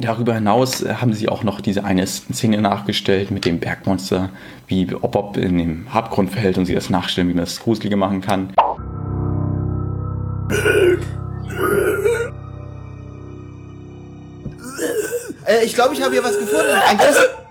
Darüber 0.00 0.34
hinaus 0.34 0.84
haben 0.86 1.14
sie 1.14 1.28
auch 1.28 1.42
noch 1.42 1.60
diese 1.60 1.84
eine 1.84 2.06
Szene 2.06 2.60
nachgestellt 2.60 3.30
mit 3.30 3.44
dem 3.46 3.60
Bergmonster, 3.60 4.28
wie 4.66 4.84
Bob 4.84 5.36
in 5.38 5.58
dem 5.58 5.86
Abgrund 5.92 6.30
fällt 6.30 6.58
und 6.58 6.66
sie 6.66 6.74
das 6.74 6.90
nachstellen, 6.90 7.28
wie 7.28 7.34
man 7.34 7.44
das 7.44 7.60
Gruselige 7.60 7.96
machen 7.96 8.20
kann. 8.20 8.52
Äh, 15.46 15.64
ich 15.64 15.74
glaube, 15.74 15.94
ich 15.94 16.02
habe 16.02 16.12
hier 16.12 16.24
was 16.24 16.38
gefunden. 16.38 16.72
Ein 16.88 16.98
großer... 16.98 17.45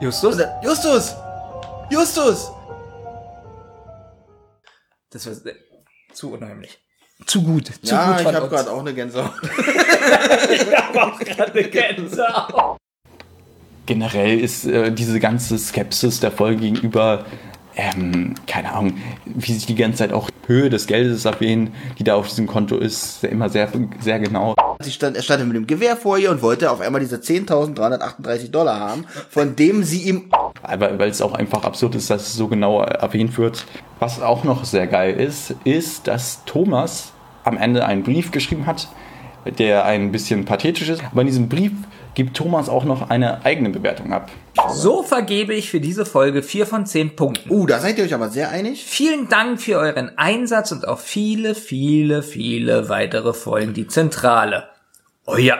Justus? 0.00 0.36
Justus! 0.62 1.14
Justus! 1.90 2.50
Das 5.10 5.26
war 5.26 5.52
zu 6.12 6.32
unheimlich. 6.32 6.78
Zu 7.24 7.42
gut. 7.42 7.66
Zu 7.82 7.94
ja, 7.94 8.12
gut 8.12 8.26
ich 8.26 8.34
habe 8.34 8.48
gerade 8.48 8.70
auch 8.70 8.80
eine 8.80 8.92
Gänsehaut. 8.92 9.32
Ich 10.50 10.76
habe 10.76 11.02
auch 11.02 11.18
gerade 11.18 11.52
eine 11.52 11.68
Gänsehaut. 11.68 12.76
Generell 13.86 14.38
ist 14.38 14.66
äh, 14.66 14.92
diese 14.92 15.18
ganze 15.18 15.58
Skepsis 15.58 16.20
der 16.20 16.30
Folge 16.30 16.60
gegenüber, 16.60 17.24
ähm, 17.76 18.34
keine 18.46 18.72
Ahnung, 18.72 18.94
wie 19.26 19.52
sich 19.52 19.66
die 19.66 19.74
ganze 19.74 19.98
Zeit 19.98 20.12
auch 20.12 20.30
Höhe 20.46 20.70
des 20.70 20.86
Geldes 20.86 21.24
erwähnen, 21.24 21.74
die 21.98 22.04
da 22.04 22.14
auf 22.14 22.28
diesem 22.28 22.46
Konto 22.46 22.78
ist, 22.78 23.22
immer 23.24 23.48
sehr, 23.48 23.68
sehr 24.00 24.18
genau. 24.18 24.54
Sie 24.80 24.90
stand, 24.90 25.16
er 25.16 25.22
stand 25.22 25.46
mit 25.46 25.56
dem 25.56 25.66
Gewehr 25.66 25.96
vor 25.96 26.18
ihr 26.18 26.30
und 26.30 26.42
wollte 26.42 26.70
auf 26.70 26.80
einmal 26.80 27.00
diese 27.00 27.16
10.338 27.16 28.50
Dollar 28.50 28.80
haben, 28.80 29.04
von 29.28 29.56
dem 29.56 29.84
sie 29.84 30.02
ihm... 30.02 30.30
Aber 30.62 30.98
weil 30.98 31.10
es 31.10 31.20
auch 31.20 31.34
einfach 31.34 31.64
absurd 31.64 31.94
ist, 31.94 32.10
dass 32.10 32.28
es 32.28 32.34
so 32.34 32.48
genau 32.48 32.80
erwähnt 32.82 33.36
wird. 33.38 33.66
Was 33.98 34.20
auch 34.22 34.42
noch 34.42 34.64
sehr 34.64 34.86
geil 34.86 35.14
ist, 35.14 35.54
ist, 35.64 36.06
dass 36.08 36.44
Thomas 36.44 37.12
am 37.44 37.56
Ende 37.56 37.84
einen 37.86 38.02
Brief 38.02 38.30
geschrieben 38.30 38.66
hat, 38.66 38.88
der 39.58 39.84
ein 39.84 40.12
bisschen 40.12 40.44
pathetisch 40.44 40.88
ist. 40.88 41.04
Aber 41.04 41.20
in 41.20 41.26
diesem 41.28 41.48
Brief 41.48 41.72
gibt 42.16 42.34
Thomas 42.34 42.68
auch 42.68 42.84
noch 42.84 43.10
eine 43.10 43.44
eigene 43.44 43.68
Bewertung 43.68 44.12
ab. 44.12 44.30
So 44.72 45.02
vergebe 45.02 45.54
ich 45.54 45.70
für 45.70 45.80
diese 45.80 46.06
Folge 46.06 46.42
4 46.42 46.66
von 46.66 46.86
10 46.86 47.14
Punkten. 47.14 47.50
Uh, 47.50 47.66
da 47.66 47.78
seid 47.78 47.98
ihr 47.98 48.04
euch 48.04 48.14
aber 48.14 48.30
sehr 48.30 48.48
einig. 48.48 48.84
Vielen 48.84 49.28
Dank 49.28 49.60
für 49.60 49.76
euren 49.76 50.16
Einsatz 50.16 50.72
und 50.72 50.88
auf 50.88 51.02
viele, 51.02 51.54
viele, 51.54 52.22
viele 52.22 52.88
weitere 52.88 53.34
Folgen 53.34 53.74
die 53.74 53.86
Zentrale. 53.86 54.64
Euer, 55.26 55.58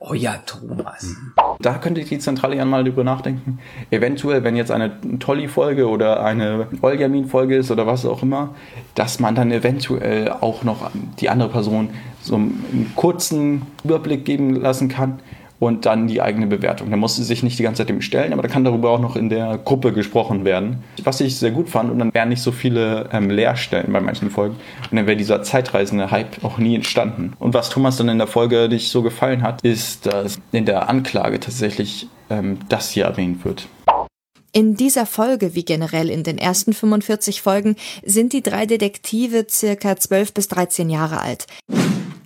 euer 0.00 0.42
Thomas. 0.46 1.14
Da 1.60 1.74
könnte 1.74 2.02
die 2.02 2.18
Zentrale 2.18 2.56
ja 2.56 2.64
mal 2.64 2.82
drüber 2.82 3.04
nachdenken. 3.04 3.60
Eventuell, 3.92 4.42
wenn 4.42 4.56
jetzt 4.56 4.72
eine 4.72 4.98
Tolly-Folge 5.20 5.88
oder 5.88 6.24
eine 6.24 6.66
Olgamin-Folge 6.82 7.56
ist 7.56 7.70
oder 7.70 7.86
was 7.86 8.04
auch 8.04 8.24
immer, 8.24 8.56
dass 8.96 9.20
man 9.20 9.36
dann 9.36 9.52
eventuell 9.52 10.28
auch 10.28 10.64
noch 10.64 10.90
die 11.20 11.30
andere 11.30 11.50
Person 11.50 11.90
so 12.20 12.34
einen 12.34 12.92
kurzen 12.96 13.62
Überblick 13.84 14.24
geben 14.24 14.56
lassen 14.56 14.88
kann 14.88 15.20
und 15.58 15.86
dann 15.86 16.06
die 16.06 16.20
eigene 16.20 16.46
Bewertung. 16.46 16.90
Da 16.90 16.96
muss 16.96 17.16
sie 17.16 17.24
sich 17.24 17.42
nicht 17.42 17.58
die 17.58 17.62
ganze 17.62 17.82
Zeit 17.82 17.88
dem 17.88 18.02
stellen, 18.02 18.32
aber 18.32 18.42
da 18.42 18.48
kann 18.48 18.64
darüber 18.64 18.90
auch 18.90 19.00
noch 19.00 19.16
in 19.16 19.28
der 19.28 19.58
Gruppe 19.58 19.92
gesprochen 19.92 20.44
werden. 20.44 20.84
Was 21.02 21.20
ich 21.20 21.36
sehr 21.36 21.50
gut 21.50 21.68
fand 21.68 21.90
und 21.90 21.98
dann 21.98 22.12
wären 22.14 22.28
nicht 22.28 22.42
so 22.42 22.52
viele 22.52 23.08
ähm, 23.12 23.30
Leerstellen 23.30 23.92
bei 23.92 24.00
manchen 24.00 24.30
Folgen 24.30 24.56
und 24.90 24.96
dann 24.96 25.06
wäre 25.06 25.16
dieser 25.16 25.42
zeitreisende 25.42 26.10
Hype 26.10 26.44
auch 26.44 26.58
nie 26.58 26.74
entstanden. 26.74 27.32
Und 27.38 27.54
was 27.54 27.70
Thomas 27.70 27.96
dann 27.96 28.08
in 28.08 28.18
der 28.18 28.26
Folge 28.26 28.68
nicht 28.68 28.90
so 28.90 29.02
gefallen 29.02 29.42
hat, 29.42 29.62
ist, 29.62 30.06
dass 30.06 30.38
in 30.52 30.66
der 30.66 30.88
Anklage 30.88 31.40
tatsächlich 31.40 32.08
ähm, 32.30 32.58
das 32.68 32.90
hier 32.90 33.04
erwähnt 33.04 33.44
wird. 33.44 33.68
In 34.52 34.74
dieser 34.74 35.04
Folge, 35.04 35.54
wie 35.54 35.66
generell 35.66 36.08
in 36.08 36.22
den 36.22 36.38
ersten 36.38 36.72
45 36.72 37.42
Folgen, 37.42 37.76
sind 38.02 38.32
die 38.32 38.42
drei 38.42 38.64
Detektive 38.64 39.46
circa 39.50 39.96
12 39.96 40.32
bis 40.32 40.48
13 40.48 40.88
Jahre 40.88 41.20
alt. 41.20 41.46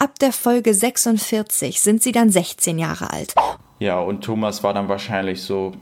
Ab 0.02 0.18
der 0.18 0.32
Folge 0.32 0.72
46 0.72 1.82
sind 1.82 2.02
sie 2.02 2.12
dann 2.12 2.30
16 2.30 2.78
Jahre 2.78 3.12
alt. 3.12 3.34
Ja, 3.80 4.00
und 4.00 4.22
Thomas 4.22 4.62
war 4.62 4.72
dann 4.72 4.88
wahrscheinlich 4.88 5.42
so. 5.42 5.72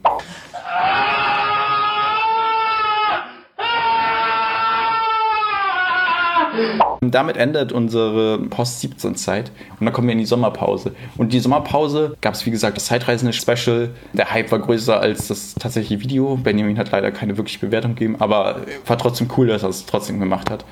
Damit 7.00 7.36
endet 7.36 7.70
unsere 7.70 8.40
Post-17-Zeit 8.40 9.52
und 9.78 9.86
dann 9.86 9.94
kommen 9.94 10.08
wir 10.08 10.14
in 10.14 10.18
die 10.18 10.26
Sommerpause. 10.26 10.96
Und 11.16 11.32
die 11.32 11.38
Sommerpause 11.38 12.16
gab 12.20 12.34
es, 12.34 12.44
wie 12.44 12.50
gesagt, 12.50 12.76
das 12.76 12.86
Zeitreisende-Special. 12.86 13.90
Der 14.14 14.32
Hype 14.32 14.50
war 14.50 14.58
größer 14.58 14.98
als 14.98 15.28
das 15.28 15.54
tatsächliche 15.54 16.02
Video. 16.02 16.36
Benjamin 16.36 16.76
hat 16.76 16.90
leider 16.90 17.12
keine 17.12 17.36
wirkliche 17.36 17.60
Bewertung 17.60 17.94
gegeben, 17.94 18.16
aber 18.18 18.62
war 18.84 18.98
trotzdem 18.98 19.28
cool, 19.36 19.46
dass 19.46 19.62
er 19.62 19.68
es 19.68 19.86
trotzdem 19.86 20.18
gemacht 20.18 20.50
hat. 20.50 20.64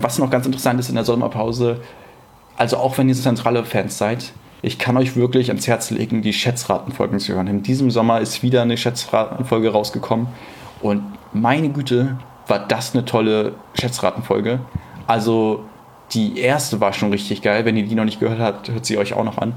Was 0.00 0.18
noch 0.18 0.30
ganz 0.30 0.46
interessant 0.46 0.80
ist 0.80 0.88
in 0.88 0.94
der 0.94 1.04
Sommerpause, 1.04 1.82
also 2.56 2.76
auch 2.76 2.98
wenn 2.98 3.08
ihr 3.08 3.14
zentrale 3.14 3.64
Fans 3.64 3.98
seid, 3.98 4.32
ich 4.62 4.78
kann 4.78 4.96
euch 4.96 5.16
wirklich 5.16 5.48
ans 5.48 5.66
Herz 5.66 5.90
legen, 5.90 6.22
die 6.22 6.32
Schätzratenfolgen 6.32 7.18
zu 7.18 7.34
hören. 7.34 7.48
In 7.48 7.62
diesem 7.62 7.90
Sommer 7.90 8.20
ist 8.20 8.42
wieder 8.42 8.62
eine 8.62 8.76
Schätzratenfolge 8.76 9.70
rausgekommen 9.70 10.28
und 10.80 11.02
meine 11.32 11.68
Güte, 11.68 12.16
war 12.46 12.58
das 12.58 12.94
eine 12.94 13.04
tolle 13.04 13.54
Schätzratenfolge. 13.74 14.60
Also 15.06 15.64
die 16.12 16.38
erste 16.38 16.80
war 16.80 16.92
schon 16.92 17.10
richtig 17.10 17.42
geil. 17.42 17.64
Wenn 17.64 17.76
ihr 17.76 17.86
die 17.86 17.94
noch 17.94 18.04
nicht 18.04 18.20
gehört 18.20 18.38
habt, 18.38 18.70
hört 18.70 18.84
sie 18.84 18.98
euch 18.98 19.14
auch 19.14 19.24
noch 19.24 19.38
an. 19.38 19.54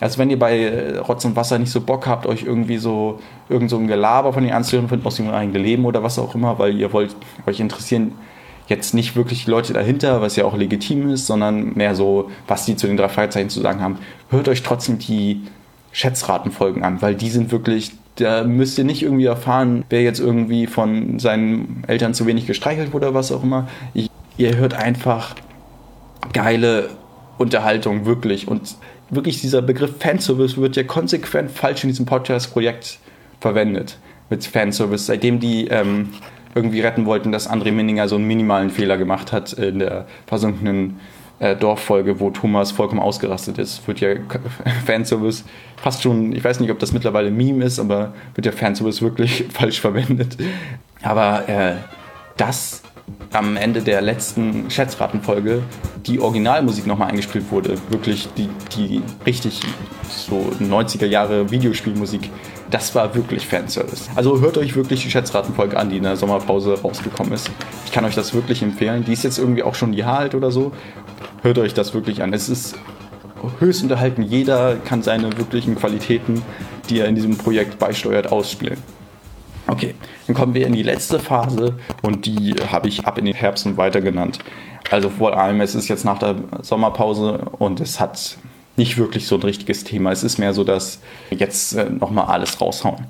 Also 0.00 0.18
wenn 0.18 0.30
ihr 0.30 0.38
bei 0.38 0.58
äh, 0.58 0.98
Rotz 0.98 1.24
und 1.24 1.34
Wasser 1.34 1.58
nicht 1.58 1.72
so 1.72 1.80
Bock 1.80 2.06
habt, 2.06 2.26
euch 2.26 2.44
irgendwie 2.44 2.78
so 2.78 3.18
irgend 3.48 3.68
so 3.70 3.78
ein 3.78 3.88
Gelaber 3.88 4.32
von 4.32 4.44
den 4.44 4.52
Einzelnen 4.52 4.88
von 4.88 5.04
aus 5.04 5.18
ihrem 5.18 5.30
eigenen 5.30 5.62
Leben 5.62 5.84
oder 5.84 6.02
was 6.02 6.18
auch 6.18 6.34
immer, 6.34 6.58
weil 6.58 6.78
ihr 6.78 6.92
wollt 6.92 7.16
euch 7.46 7.58
interessieren, 7.58 8.12
jetzt 8.68 8.94
nicht 8.94 9.16
wirklich 9.16 9.46
die 9.46 9.50
Leute 9.50 9.72
dahinter, 9.72 10.20
was 10.20 10.36
ja 10.36 10.44
auch 10.44 10.56
legitim 10.56 11.10
ist, 11.10 11.26
sondern 11.26 11.74
mehr 11.74 11.94
so, 11.94 12.30
was 12.46 12.66
die 12.66 12.76
zu 12.76 12.86
den 12.86 12.96
drei 12.96 13.08
Fragezeichen 13.08 13.48
zu 13.48 13.60
sagen 13.60 13.80
haben. 13.80 13.98
Hört 14.30 14.48
euch 14.48 14.62
trotzdem 14.62 14.98
die 14.98 15.42
Schätzratenfolgen 15.92 16.84
an, 16.84 17.00
weil 17.00 17.14
die 17.14 17.30
sind 17.30 17.50
wirklich, 17.50 17.92
da 18.16 18.44
müsst 18.44 18.78
ihr 18.78 18.84
nicht 18.84 19.02
irgendwie 19.02 19.24
erfahren, 19.24 19.84
wer 19.88 20.02
jetzt 20.02 20.20
irgendwie 20.20 20.66
von 20.66 21.18
seinen 21.18 21.82
Eltern 21.86 22.12
zu 22.12 22.26
wenig 22.26 22.46
gestreichelt 22.46 22.92
wurde 22.92 23.06
oder 23.06 23.14
was 23.14 23.32
auch 23.32 23.42
immer. 23.42 23.68
Ich, 23.94 24.10
ihr 24.36 24.56
hört 24.56 24.74
einfach 24.74 25.34
geile 26.32 26.90
Unterhaltung, 27.38 28.04
wirklich. 28.04 28.48
Und 28.48 28.76
wirklich 29.08 29.40
dieser 29.40 29.62
Begriff 29.62 29.98
Fanservice 29.98 30.58
wird 30.58 30.76
ja 30.76 30.82
konsequent 30.82 31.50
falsch 31.50 31.84
in 31.84 31.90
diesem 31.90 32.04
Podcast-Projekt 32.04 32.98
verwendet. 33.40 33.98
Mit 34.28 34.44
Fanservice, 34.44 35.06
seitdem 35.06 35.40
die 35.40 35.68
ähm, 35.68 36.10
irgendwie 36.58 36.80
retten 36.80 37.06
wollten, 37.06 37.32
dass 37.32 37.48
André 37.48 37.72
Minninger 37.72 38.08
so 38.08 38.16
einen 38.16 38.26
minimalen 38.26 38.70
Fehler 38.70 38.98
gemacht 38.98 39.32
hat 39.32 39.52
in 39.52 39.78
der 39.78 40.06
versunkenen 40.26 40.98
äh, 41.38 41.54
Dorffolge, 41.54 42.18
wo 42.20 42.30
Thomas 42.30 42.72
vollkommen 42.72 43.00
ausgerastet 43.00 43.58
ist, 43.58 43.86
wird 43.86 44.00
ja 44.00 44.10
Fanservice 44.86 45.44
fast 45.76 46.02
schon, 46.02 46.32
ich 46.32 46.42
weiß 46.42 46.60
nicht, 46.60 46.70
ob 46.70 46.78
das 46.78 46.92
mittlerweile 46.92 47.30
Meme 47.30 47.64
ist, 47.64 47.78
aber 47.78 48.12
wird 48.34 48.46
ja 48.46 48.52
Fanservice 48.52 49.02
wirklich 49.02 49.44
falsch 49.52 49.80
verwendet. 49.80 50.36
Aber 51.02 51.48
äh, 51.48 51.76
das 52.36 52.82
am 53.32 53.56
Ende 53.56 53.82
der 53.82 54.00
letzten 54.00 54.70
Schätzratenfolge 54.70 55.62
die 56.06 56.20
Originalmusik 56.20 56.86
nochmal 56.86 57.08
eingespielt 57.10 57.50
wurde. 57.50 57.76
Wirklich 57.90 58.28
die, 58.36 58.48
die 58.76 59.02
richtig 59.26 59.60
so 60.08 60.50
90er 60.60 61.06
Jahre 61.06 61.50
Videospielmusik. 61.50 62.30
Das 62.70 62.94
war 62.94 63.14
wirklich 63.14 63.46
Fanservice. 63.46 64.08
Also 64.14 64.40
hört 64.40 64.58
euch 64.58 64.74
wirklich 64.76 65.02
die 65.02 65.10
Schätzratenfolge 65.10 65.76
an, 65.76 65.90
die 65.90 65.96
in 65.98 66.02
der 66.02 66.16
Sommerpause 66.16 66.80
rausgekommen 66.80 67.32
ist. 67.32 67.50
Ich 67.86 67.92
kann 67.92 68.04
euch 68.04 68.14
das 68.14 68.34
wirklich 68.34 68.62
empfehlen. 68.62 69.04
Die 69.04 69.12
ist 69.12 69.24
jetzt 69.24 69.38
irgendwie 69.38 69.62
auch 69.62 69.74
schon 69.74 69.90
ein 69.90 69.94
Jahr 69.94 70.18
alt 70.18 70.34
oder 70.34 70.50
so. 70.50 70.72
Hört 71.42 71.58
euch 71.58 71.74
das 71.74 71.94
wirklich 71.94 72.22
an. 72.22 72.32
Es 72.32 72.48
ist 72.48 72.76
höchst 73.60 73.82
unterhalten. 73.82 74.22
Jeder 74.22 74.76
kann 74.76 75.02
seine 75.02 75.36
wirklichen 75.38 75.76
Qualitäten, 75.76 76.42
die 76.90 77.00
er 77.00 77.06
in 77.06 77.14
diesem 77.14 77.36
Projekt 77.36 77.78
beisteuert, 77.78 78.32
ausspielen. 78.32 78.78
Okay, 79.68 79.94
dann 80.26 80.34
kommen 80.34 80.54
wir 80.54 80.66
in 80.66 80.72
die 80.72 80.82
letzte 80.82 81.18
Phase 81.18 81.78
und 82.02 82.24
die 82.24 82.54
habe 82.72 82.88
ich 82.88 83.04
ab 83.04 83.18
in 83.18 83.26
den 83.26 83.34
Herbst 83.34 83.66
und 83.66 83.76
weiter 83.76 84.00
genannt. 84.00 84.38
Also 84.90 85.10
vor 85.10 85.36
allem, 85.36 85.60
es 85.60 85.74
ist 85.74 85.88
jetzt 85.88 86.06
nach 86.06 86.18
der 86.18 86.36
Sommerpause 86.62 87.50
und 87.58 87.78
es 87.80 88.00
hat 88.00 88.38
nicht 88.76 88.96
wirklich 88.96 89.26
so 89.26 89.36
ein 89.36 89.42
richtiges 89.42 89.84
Thema. 89.84 90.10
Es 90.10 90.24
ist 90.24 90.38
mehr 90.38 90.54
so, 90.54 90.64
dass 90.64 91.00
jetzt 91.30 91.74
äh, 91.74 91.90
nochmal 91.90 92.26
alles 92.26 92.58
raushauen. 92.60 93.06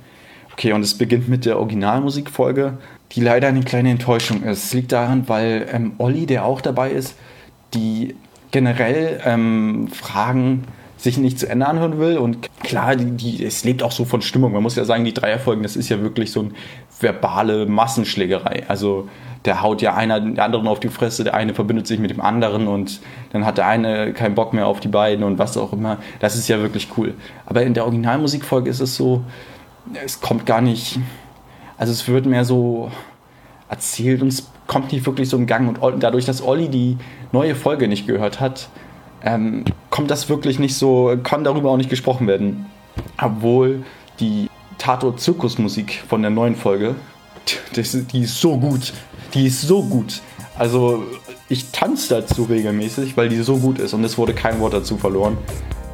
Okay, 0.52 0.72
und 0.72 0.82
es 0.82 0.98
beginnt 0.98 1.28
mit 1.28 1.44
der 1.44 1.60
Originalmusikfolge, 1.60 2.78
die 3.12 3.20
leider 3.20 3.46
eine 3.46 3.62
kleine 3.62 3.90
Enttäuschung 3.90 4.42
ist. 4.42 4.64
Es 4.64 4.74
liegt 4.74 4.90
daran, 4.90 5.28
weil 5.28 5.68
ähm, 5.72 5.92
Olli, 5.98 6.26
der 6.26 6.44
auch 6.44 6.60
dabei 6.60 6.90
ist, 6.90 7.14
die 7.74 8.16
generell 8.50 9.20
ähm, 9.24 9.88
Fragen 9.92 10.64
sich 10.98 11.16
nicht 11.16 11.38
zu 11.38 11.48
Ende 11.48 11.66
anhören 11.66 11.98
will. 11.98 12.18
Und 12.18 12.48
klar, 12.62 12.96
die, 12.96 13.12
die, 13.12 13.44
es 13.44 13.64
lebt 13.64 13.82
auch 13.82 13.92
so 13.92 14.04
von 14.04 14.20
Stimmung. 14.20 14.52
Man 14.52 14.62
muss 14.62 14.76
ja 14.76 14.84
sagen, 14.84 15.04
die 15.04 15.14
Dreierfolgen, 15.14 15.62
das 15.62 15.76
ist 15.76 15.88
ja 15.88 16.02
wirklich 16.02 16.32
so 16.32 16.40
eine 16.40 16.50
verbale 17.00 17.66
Massenschlägerei. 17.66 18.64
Also 18.68 19.08
der 19.44 19.62
haut 19.62 19.80
ja 19.80 19.94
einer 19.94 20.20
den 20.20 20.38
anderen 20.38 20.66
auf 20.66 20.80
die 20.80 20.88
Fresse, 20.88 21.24
der 21.24 21.34
eine 21.34 21.54
verbindet 21.54 21.86
sich 21.86 22.00
mit 22.00 22.10
dem 22.10 22.20
anderen 22.20 22.66
und 22.66 23.00
dann 23.32 23.46
hat 23.46 23.56
der 23.56 23.66
eine 23.66 24.12
keinen 24.12 24.34
Bock 24.34 24.52
mehr 24.52 24.66
auf 24.66 24.80
die 24.80 24.88
beiden 24.88 25.24
und 25.24 25.38
was 25.38 25.56
auch 25.56 25.72
immer. 25.72 25.98
Das 26.18 26.36
ist 26.36 26.48
ja 26.48 26.60
wirklich 26.60 26.88
cool. 26.96 27.14
Aber 27.46 27.62
in 27.62 27.72
der 27.72 27.84
Originalmusikfolge 27.84 28.68
ist 28.68 28.80
es 28.80 28.96
so, 28.96 29.22
es 30.04 30.20
kommt 30.20 30.44
gar 30.44 30.60
nicht, 30.60 30.98
also 31.78 31.92
es 31.92 32.08
wird 32.08 32.26
mehr 32.26 32.44
so 32.44 32.90
erzählt 33.68 34.22
und 34.22 34.28
es 34.28 34.50
kommt 34.66 34.92
nicht 34.92 35.06
wirklich 35.06 35.28
so 35.28 35.36
im 35.36 35.46
Gang. 35.46 35.80
Und 35.80 36.02
dadurch, 36.02 36.24
dass 36.24 36.42
Olli 36.42 36.68
die 36.68 36.98
neue 37.32 37.54
Folge 37.54 37.86
nicht 37.86 38.06
gehört 38.06 38.40
hat, 38.40 38.68
ähm, 39.22 39.64
kommt 39.90 40.10
das 40.10 40.28
wirklich 40.28 40.58
nicht 40.58 40.74
so, 40.74 41.16
kann 41.22 41.44
darüber 41.44 41.70
auch 41.70 41.76
nicht 41.76 41.90
gesprochen 41.90 42.26
werden. 42.26 42.66
Obwohl 43.20 43.84
die 44.20 44.48
Tato-Zirkusmusik 44.78 46.02
von 46.08 46.22
der 46.22 46.30
neuen 46.30 46.56
Folge, 46.56 46.94
das, 47.74 47.96
die 48.12 48.20
ist 48.20 48.40
so 48.40 48.56
gut. 48.56 48.92
Die 49.34 49.46
ist 49.46 49.62
so 49.62 49.82
gut. 49.82 50.20
Also 50.56 51.04
ich 51.48 51.70
tanze 51.70 52.20
dazu 52.20 52.44
regelmäßig, 52.44 53.16
weil 53.16 53.28
die 53.28 53.42
so 53.42 53.58
gut 53.58 53.78
ist 53.78 53.94
und 53.94 54.04
es 54.04 54.18
wurde 54.18 54.34
kein 54.34 54.60
Wort 54.60 54.74
dazu 54.74 54.96
verloren, 54.96 55.38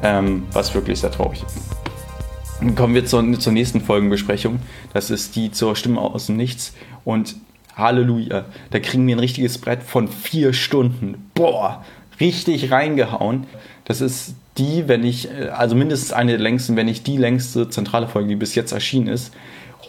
ähm, 0.03 0.43
was 0.51 0.73
wirklich 0.73 0.99
sehr 0.99 1.11
traurig 1.11 1.43
ist. 1.43 2.75
Kommen 2.75 2.95
wir 2.95 3.05
zur, 3.05 3.39
zur 3.39 3.53
nächsten 3.53 3.81
Folgenbesprechung. 3.81 4.59
Das 4.93 5.09
ist 5.09 5.35
die 5.35 5.51
zur 5.51 5.75
Stimme 5.75 5.99
aus 5.99 6.27
dem 6.27 6.37
Nichts. 6.37 6.73
Und 7.03 7.35
Halleluja, 7.75 8.45
da 8.71 8.79
kriegen 8.79 9.05
wir 9.07 9.15
ein 9.15 9.19
richtiges 9.19 9.57
Brett 9.57 9.83
von 9.83 10.07
vier 10.07 10.53
Stunden. 10.53 11.29
Boah, 11.33 11.83
richtig 12.19 12.71
reingehauen. 12.71 13.45
Das 13.85 14.01
ist 14.01 14.35
die, 14.57 14.87
wenn 14.87 15.03
ich, 15.03 15.29
also 15.51 15.75
mindestens 15.75 16.13
eine 16.13 16.31
der 16.31 16.41
längsten, 16.41 16.75
wenn 16.75 16.85
nicht 16.85 17.05
die 17.07 17.17
längste 17.17 17.69
zentrale 17.69 18.07
Folge, 18.07 18.29
die 18.29 18.35
bis 18.35 18.55
jetzt 18.55 18.71
erschienen 18.71 19.07
ist. 19.07 19.33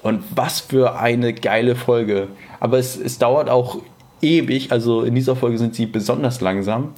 Und 0.03 0.23
was 0.35 0.61
für 0.61 0.99
eine 0.99 1.33
geile 1.33 1.77
Folge. 1.77 2.29
Aber 2.61 2.79
es, 2.79 2.97
es 2.97 3.19
dauert 3.19 3.49
auch 3.49 3.81
ewig, 4.23 4.73
also 4.73 5.03
in 5.03 5.15
dieser 5.15 5.37
Folge 5.37 5.59
sind 5.59 5.75
sie 5.75 5.87
besonders 5.87 6.41
langsam. 6.41 6.93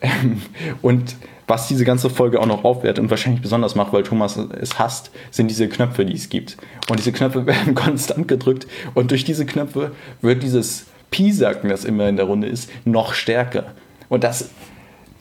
Und 0.82 1.16
was 1.46 1.68
diese 1.68 1.84
ganze 1.84 2.08
Folge 2.08 2.40
auch 2.40 2.46
noch 2.46 2.64
aufwertet 2.64 3.00
und 3.00 3.10
wahrscheinlich 3.10 3.42
besonders 3.42 3.74
macht, 3.74 3.92
weil 3.92 4.04
Thomas 4.04 4.36
es 4.36 4.78
hasst, 4.78 5.10
sind 5.30 5.48
diese 5.48 5.68
Knöpfe, 5.68 6.06
die 6.06 6.14
es 6.14 6.28
gibt. 6.28 6.56
Und 6.88 6.98
diese 6.98 7.12
Knöpfe 7.12 7.46
werden 7.46 7.74
konstant 7.74 8.28
gedrückt 8.28 8.66
und 8.94 9.10
durch 9.10 9.24
diese 9.24 9.44
Knöpfe 9.44 9.90
wird 10.22 10.42
dieses 10.42 10.86
Piesacken, 11.10 11.68
das 11.68 11.84
immer 11.84 12.08
in 12.08 12.16
der 12.16 12.24
Runde 12.26 12.46
ist, 12.46 12.70
noch 12.86 13.12
stärker. 13.12 13.66
Und 14.12 14.24
das, 14.24 14.50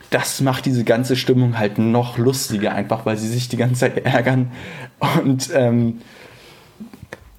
das 0.10 0.42
macht 0.42 0.66
diese 0.66 0.84
ganze 0.84 1.16
Stimmung 1.16 1.58
halt 1.58 1.78
noch 1.78 2.18
lustiger, 2.18 2.74
einfach 2.74 3.06
weil 3.06 3.16
sie 3.16 3.30
sich 3.30 3.48
die 3.48 3.56
ganze 3.56 3.76
Zeit 3.76 4.06
ärgern 4.06 4.52
und 5.24 5.50
ähm, 5.56 6.02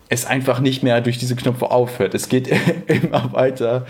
es 0.08 0.24
einfach 0.24 0.60
nicht 0.60 0.82
mehr 0.82 1.02
durch 1.02 1.18
diese 1.18 1.36
Knöpfe 1.36 1.70
aufhört. 1.70 2.14
Es 2.14 2.30
geht 2.30 2.48
immer 2.86 3.34
weiter 3.34 3.84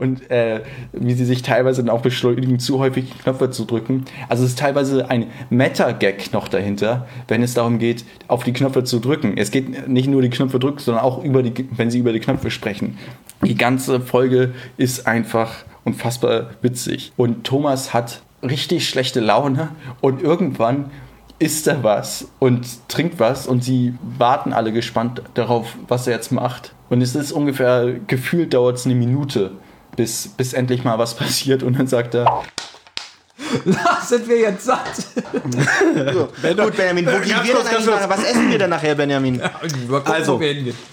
und 0.00 0.28
äh, 0.32 0.62
wie 0.92 1.14
sie 1.14 1.24
sich 1.24 1.42
teilweise 1.42 1.84
dann 1.84 1.90
auch 1.94 2.02
beschleunigen, 2.02 2.58
zu 2.58 2.80
häufig 2.80 3.20
Knöpfe 3.20 3.50
zu 3.50 3.66
drücken. 3.66 4.06
Also 4.28 4.42
es 4.42 4.50
ist 4.50 4.58
teilweise 4.58 5.08
ein 5.08 5.28
Meta-Gag 5.50 6.32
noch 6.32 6.48
dahinter, 6.48 7.06
wenn 7.28 7.40
es 7.44 7.54
darum 7.54 7.78
geht, 7.78 8.04
auf 8.26 8.42
die 8.42 8.52
Knöpfe 8.52 8.82
zu 8.82 8.98
drücken. 8.98 9.34
Es 9.36 9.52
geht 9.52 9.86
nicht 9.86 10.08
nur 10.08 10.22
die 10.22 10.30
Knöpfe 10.30 10.58
drücken, 10.58 10.80
sondern 10.80 11.04
auch 11.04 11.22
über 11.22 11.44
die, 11.44 11.68
wenn 11.70 11.92
sie 11.92 12.00
über 12.00 12.12
die 12.12 12.18
Knöpfe 12.18 12.50
sprechen. 12.50 12.98
Die 13.44 13.54
ganze 13.54 14.00
Folge 14.00 14.54
ist 14.76 15.06
einfach 15.06 15.64
unfassbar 15.84 16.50
witzig. 16.62 17.12
Und 17.16 17.44
Thomas 17.44 17.92
hat 17.92 18.22
richtig 18.42 18.88
schlechte 18.88 19.20
Laune 19.20 19.70
und 20.00 20.22
irgendwann 20.22 20.90
isst 21.38 21.66
er 21.66 21.82
was 21.82 22.28
und 22.38 22.88
trinkt 22.88 23.18
was 23.18 23.46
und 23.46 23.64
sie 23.64 23.94
warten 24.18 24.52
alle 24.52 24.72
gespannt 24.72 25.22
darauf, 25.34 25.76
was 25.88 26.06
er 26.06 26.14
jetzt 26.14 26.32
macht. 26.32 26.74
Und 26.90 27.00
es 27.00 27.14
ist 27.14 27.32
ungefähr, 27.32 27.94
gefühlt 28.06 28.54
dauert 28.54 28.76
es 28.76 28.86
eine 28.86 28.94
Minute, 28.94 29.52
bis, 29.96 30.28
bis 30.28 30.52
endlich 30.52 30.84
mal 30.84 30.98
was 30.98 31.14
passiert 31.16 31.62
und 31.62 31.78
dann 31.78 31.86
sagt 31.86 32.14
er, 32.14 32.42
Na, 33.64 34.00
sind 34.00 34.28
wir 34.28 34.38
jetzt 34.38 34.64
satt? 34.64 34.94
So, 34.94 36.28
gut, 36.56 36.76
Benjamin, 36.76 37.06
wo 37.06 37.10
Ganz 37.10 37.26
gehen 37.26 37.36
wir 37.42 37.54
denn 37.54 37.66
eigentlich 37.66 37.86
kurz. 37.86 38.00
nach, 38.00 38.08
Was 38.08 38.24
essen 38.24 38.50
wir 38.50 38.58
denn 38.58 38.70
nachher, 38.70 38.94
Benjamin? 38.94 39.40
Also, 40.04 40.40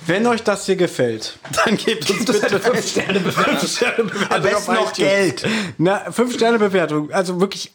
wenn 0.07 0.25
euch 0.27 0.43
das 0.43 0.65
hier 0.65 0.75
gefällt, 0.75 1.37
dann 1.65 1.77
gebt 1.77 2.09
uns 2.09 2.25
bitte 2.25 2.59
5 2.59 2.87
Sterne 2.87 3.19
Bewertung. 3.19 3.57
Fünf 3.57 3.75
Sterne 3.75 4.03
Bewertung 4.03 4.35
Am 4.35 4.41
besten 4.41 4.73
noch. 4.73 4.93
Geld. 4.93 5.47
Na, 5.77 6.11
5 6.11 6.33
Sterne 6.33 6.59
Bewertung. 6.59 7.11
Also 7.11 7.39
wirklich. 7.39 7.71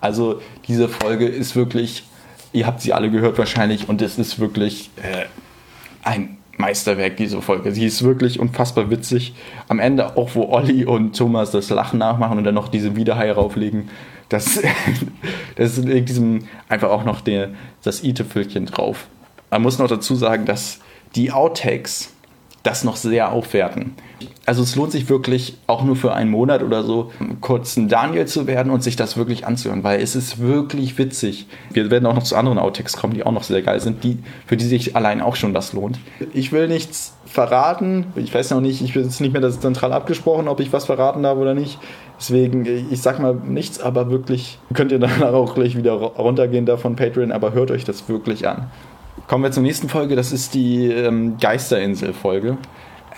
Also 0.00 0.40
diese 0.68 0.88
Folge 0.88 1.26
ist 1.26 1.54
wirklich, 1.56 2.04
ihr 2.52 2.66
habt 2.66 2.80
sie 2.82 2.92
alle 2.92 3.10
gehört 3.10 3.38
wahrscheinlich 3.38 3.88
und 3.88 4.02
es 4.02 4.18
ist 4.18 4.38
wirklich 4.38 4.90
äh, 4.96 5.26
ein 6.02 6.38
Meisterwerk, 6.62 7.16
diese 7.16 7.42
Folge. 7.42 7.72
Sie 7.72 7.84
ist 7.84 8.04
wirklich 8.04 8.38
unfassbar 8.38 8.88
witzig. 8.88 9.34
Am 9.68 9.80
Ende 9.80 10.16
auch, 10.16 10.36
wo 10.36 10.48
Olli 10.48 10.84
und 10.84 11.16
Thomas 11.16 11.50
das 11.50 11.68
Lachen 11.70 11.98
nachmachen 11.98 12.38
und 12.38 12.44
dann 12.44 12.54
noch 12.54 12.68
diese 12.68 12.94
Wiederhai 12.94 13.32
rauflegen. 13.32 13.90
Das, 14.28 14.62
das 15.56 15.76
legt 15.78 16.08
diesem 16.08 16.44
einfach 16.68 16.90
auch 16.90 17.04
noch 17.04 17.20
der, 17.20 17.50
das 17.82 18.04
i-Tüpfelchen 18.04 18.66
drauf. 18.66 19.08
Man 19.50 19.62
muss 19.62 19.78
noch 19.78 19.88
dazu 19.88 20.14
sagen, 20.14 20.46
dass 20.46 20.78
die 21.16 21.32
Outtakes 21.32 22.14
das 22.62 22.84
noch 22.84 22.94
sehr 22.96 23.32
aufwerten. 23.32 23.96
Also 24.44 24.62
es 24.62 24.74
lohnt 24.74 24.90
sich 24.90 25.08
wirklich 25.08 25.56
auch 25.68 25.84
nur 25.84 25.94
für 25.94 26.14
einen 26.14 26.30
Monat 26.30 26.64
oder 26.64 26.82
so 26.82 27.12
kurz 27.40 27.76
ein 27.76 27.88
Daniel 27.88 28.26
zu 28.26 28.48
werden 28.48 28.72
und 28.72 28.82
sich 28.82 28.96
das 28.96 29.16
wirklich 29.16 29.46
anzuhören, 29.46 29.84
weil 29.84 30.00
es 30.00 30.16
ist 30.16 30.40
wirklich 30.40 30.98
witzig. 30.98 31.46
Wir 31.70 31.90
werden 31.92 32.06
auch 32.06 32.14
noch 32.14 32.24
zu 32.24 32.34
anderen 32.34 32.58
Outtakes 32.58 32.96
kommen, 32.96 33.14
die 33.14 33.24
auch 33.24 33.30
noch 33.30 33.44
sehr 33.44 33.62
geil 33.62 33.78
sind, 33.80 34.02
die, 34.02 34.18
für 34.46 34.56
die 34.56 34.64
sich 34.64 34.96
allein 34.96 35.20
auch 35.20 35.36
schon 35.36 35.54
das 35.54 35.72
lohnt. 35.72 36.00
Ich 36.32 36.50
will 36.50 36.66
nichts 36.66 37.14
verraten. 37.24 38.06
Ich 38.16 38.34
weiß 38.34 38.50
noch 38.50 38.60
nicht, 38.60 38.82
ich 38.82 38.94
bin 38.94 39.04
jetzt 39.04 39.20
nicht 39.20 39.32
mehr 39.32 39.40
das 39.40 39.60
zentral 39.60 39.92
abgesprochen, 39.92 40.48
ob 40.48 40.58
ich 40.58 40.72
was 40.72 40.86
verraten 40.86 41.22
darf 41.22 41.38
oder 41.38 41.54
nicht. 41.54 41.78
Deswegen, 42.18 42.66
ich 42.66 43.00
sag 43.00 43.20
mal 43.20 43.34
nichts, 43.34 43.80
aber 43.80 44.10
wirklich 44.10 44.58
könnt 44.74 44.90
ihr 44.90 44.98
danach 44.98 45.32
auch 45.32 45.54
gleich 45.54 45.76
wieder 45.76 45.92
runtergehen 45.92 46.66
da 46.66 46.76
von 46.76 46.96
Patreon, 46.96 47.30
aber 47.30 47.52
hört 47.52 47.70
euch 47.70 47.84
das 47.84 48.08
wirklich 48.08 48.48
an. 48.48 48.70
Kommen 49.28 49.44
wir 49.44 49.52
zur 49.52 49.62
nächsten 49.62 49.88
Folge, 49.88 50.16
das 50.16 50.32
ist 50.32 50.54
die 50.54 50.86
ähm, 50.86 51.36
Geisterinsel-Folge. 51.38 52.58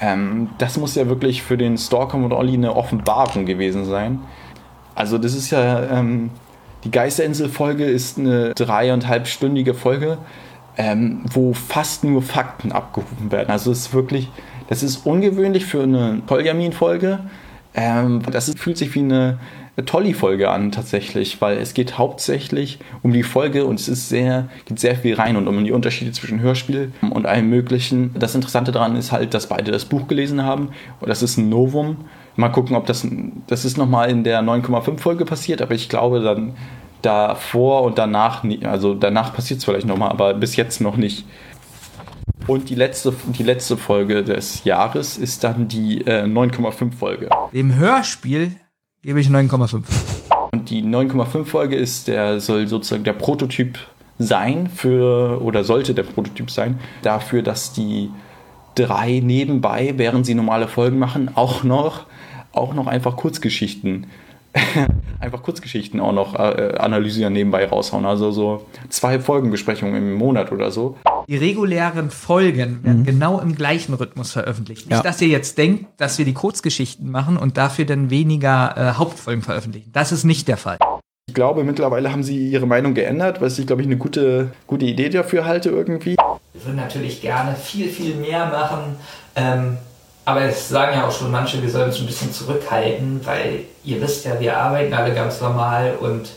Ähm, 0.01 0.51
das 0.59 0.77
muss 0.77 0.95
ja 0.95 1.09
wirklich 1.09 1.43
für 1.43 1.57
den 1.57 1.79
Stalker 1.79 2.17
und 2.17 2.33
Olli 2.33 2.55
eine 2.55 2.75
Offenbarung 2.75 3.47
gewesen 3.47 3.85
sein. 3.85 4.21
Also 4.95 5.19
das 5.19 5.35
ist 5.35 5.51
ja, 5.51 5.99
ähm, 5.99 6.31
die 6.85 6.91
Geisterinsel-Folge 6.91 7.85
ist 7.85 8.19
eine 8.19 8.55
dreieinhalbstündige 8.55 9.75
Folge, 9.75 10.19
ähm, 10.77 11.23
wo 11.33 11.53
fast 11.53 12.05
nur 12.05 12.23
Fakten 12.23 12.73
abgerufen 12.73 13.31
werden. 13.33 13.51
Also 13.51 13.71
es 13.71 13.87
ist 13.87 13.95
wirklich, 13.95 14.29
das 14.69 14.83
ist 14.83 15.07
ungewöhnlich 15.07 15.65
für 15.65 15.83
eine 15.83 16.23
Polyamin-Folge. 16.27 17.21
Ähm, 17.75 18.23
das 18.31 18.49
ist, 18.49 18.59
fühlt 18.59 18.79
sich 18.79 18.95
wie 18.95 19.01
eine, 19.01 19.39
eine 19.77 19.85
Tolli-Folge 19.85 20.51
an 20.51 20.71
tatsächlich, 20.71 21.41
weil 21.41 21.59
es 21.59 21.75
geht 21.75 21.99
hauptsächlich 21.99 22.79
um 23.03 23.13
die 23.13 23.25
Folge 23.25 23.65
und 23.65 23.81
es 23.81 23.89
ist 23.89 24.09
sehr, 24.09 24.49
geht 24.67 24.79
sehr 24.79 24.97
viel 24.97 25.15
rein 25.15 25.37
und 25.37 25.49
um 25.49 25.65
die 25.65 25.73
Unterschiede 25.73 26.13
zwischen 26.13 26.41
Hörspiel 26.41 26.93
und 27.11 27.27
allem 27.27 27.51
möglichen. 27.51 28.15
Das 28.17 28.35
Interessante 28.35 28.71
daran 28.71 28.95
ist 28.95 29.11
halt, 29.11 29.35
dass 29.35 29.49
beide 29.49 29.73
das 29.73 29.85
Buch 29.85 30.07
gelesen 30.07 30.45
haben 30.45 30.69
und 31.01 31.09
das 31.09 31.23
ist 31.23 31.39
ein 31.39 31.49
Novum. 31.49 31.97
Mal 32.37 32.51
gucken, 32.51 32.77
ob 32.77 32.87
das, 32.87 33.07
das 33.47 33.65
ist 33.65 33.77
nochmal 33.77 34.11
in 34.11 34.23
der 34.23 34.43
9,5 34.43 34.99
Folge 34.99 35.25
passiert, 35.25 35.61
aber 35.61 35.75
ich 35.75 35.89
glaube 35.89 36.21
dann 36.21 36.55
davor 37.03 37.83
und 37.83 37.99
danach, 37.99 38.45
also 38.63 38.95
danach 38.95 39.35
passiert 39.35 39.59
es 39.59 39.65
vielleicht 39.65 39.87
nochmal, 39.87 40.11
aber 40.11 40.35
bis 40.35 40.57
jetzt 40.57 40.81
noch 40.81 40.97
nicht. 40.97 41.27
Und 42.47 42.69
die 42.69 42.75
letzte, 42.75 43.15
die 43.27 43.43
letzte 43.43 43.77
Folge 43.77 44.23
des 44.23 44.65
Jahres 44.65 45.17
ist 45.17 45.45
dann 45.45 45.67
die 45.67 46.03
äh, 46.03 46.25
9,5 46.25 46.93
Folge. 46.93 47.31
Dem 47.53 47.75
Hörspiel 47.77 48.57
gebe 49.05 49.21
ich 49.21 49.29
9,5. 49.29 49.83
Und 50.53 50.71
die 50.71 50.83
9,5 50.83 51.45
Folge 51.45 51.77
ist 51.77 52.09
der, 52.09 52.41
soll 52.41 52.67
sozusagen 52.67 53.05
der 53.05 53.13
Prototyp 53.13 53.79
sein 54.19 54.69
für, 54.69 55.43
oder 55.43 55.63
sollte 55.63 55.93
der 55.95 56.05
Prototyp 56.05 56.51
sein, 56.51 56.81
dafür, 57.03 57.43
dass 57.43 57.73
die 57.75 58.11
drei 58.75 59.21
nebenbei, 59.23 59.93
während 59.97 60.25
sie 60.25 60.35
normale 60.35 60.69
Folgen 60.69 60.99
machen, 60.99 61.31
auch 61.35 61.65
noch, 61.65 62.07
auch 62.53 62.73
noch 62.73 62.87
einfach 62.87 63.17
Kurzgeschichten 63.17 64.07
einfach 65.25 65.43
Kurzgeschichten 65.43 66.01
auch 66.01 66.13
noch 66.13 66.35
äh, 66.35 66.75
analysieren, 66.79 67.33
nebenbei 67.33 67.67
raushauen. 67.67 68.05
Also 68.07 68.31
so 68.31 68.67
zwei 68.89 69.19
Folgenbesprechungen 69.19 69.97
im 69.97 70.15
Monat 70.15 70.53
oder 70.53 70.71
so. 70.71 70.97
Die 71.29 71.37
regulären 71.37 72.11
Folgen 72.11 72.85
werden 72.85 73.05
genau 73.05 73.41
im 73.41 73.55
gleichen 73.55 73.95
Rhythmus 73.95 74.33
veröffentlicht. 74.33 74.87
Nicht, 74.89 74.97
Ja. 74.97 75.03
dass 75.03 75.21
ihr 75.23 75.29
jetzt 75.29 75.57
denkt, 75.59 75.87
dass 75.97 76.19
wir 76.19 76.25
die 76.25 76.35
Kurzgeschichten 76.35 77.11
machen 77.11 77.37
und 77.37 77.57
dafür 77.57 77.85
dann 77.87 78.11
weniger 78.11 78.75
äh, 78.77 78.99
Hauptfolgen 78.99 79.43
veröffentlichen. 79.43 79.91
Das 79.93 80.13
ist 80.13 80.25
nicht 80.25 80.49
der 80.49 80.57
Fall. 80.59 80.79
Ich 81.27 81.35
glaube, 81.35 81.65
mittlerweile 81.65 82.13
haben 82.13 82.23
sie 82.23 82.51
ihre 82.51 82.67
Meinung 82.67 82.93
geändert, 82.93 83.41
was 83.41 83.59
ich, 83.59 83.67
glaube 83.67 83.81
ich, 83.81 83.89
eine 83.89 83.97
gute, 83.97 84.51
gute 84.67 84.85
Idee 84.85 85.09
dafür 85.09 85.47
halte 85.47 85.71
irgendwie. 85.71 86.17
Wir 86.53 86.65
würden 86.67 86.77
natürlich 86.77 87.23
gerne 87.23 87.57
viel, 87.57 87.89
viel 87.89 88.15
mehr 88.17 88.47
machen. 88.47 88.97
Ähm, 89.35 89.79
aber 90.25 90.43
es 90.43 90.69
sagen 90.69 90.95
ja 90.95 91.07
auch 91.07 91.13
schon 91.13 91.31
manche, 91.31 91.63
wir 91.63 91.71
sollen 91.71 91.87
uns 91.87 92.01
ein 92.01 92.07
bisschen 92.07 92.33
zurückhalten, 92.33 93.21
weil 93.25 93.65
ihr 93.85 94.01
wisst 94.01 94.25
ja, 94.25 94.39
wir 94.41 94.57
arbeiten 94.57 94.93
alle 94.95 95.15
ganz 95.15 95.41
normal 95.41 95.95
und 96.01 96.31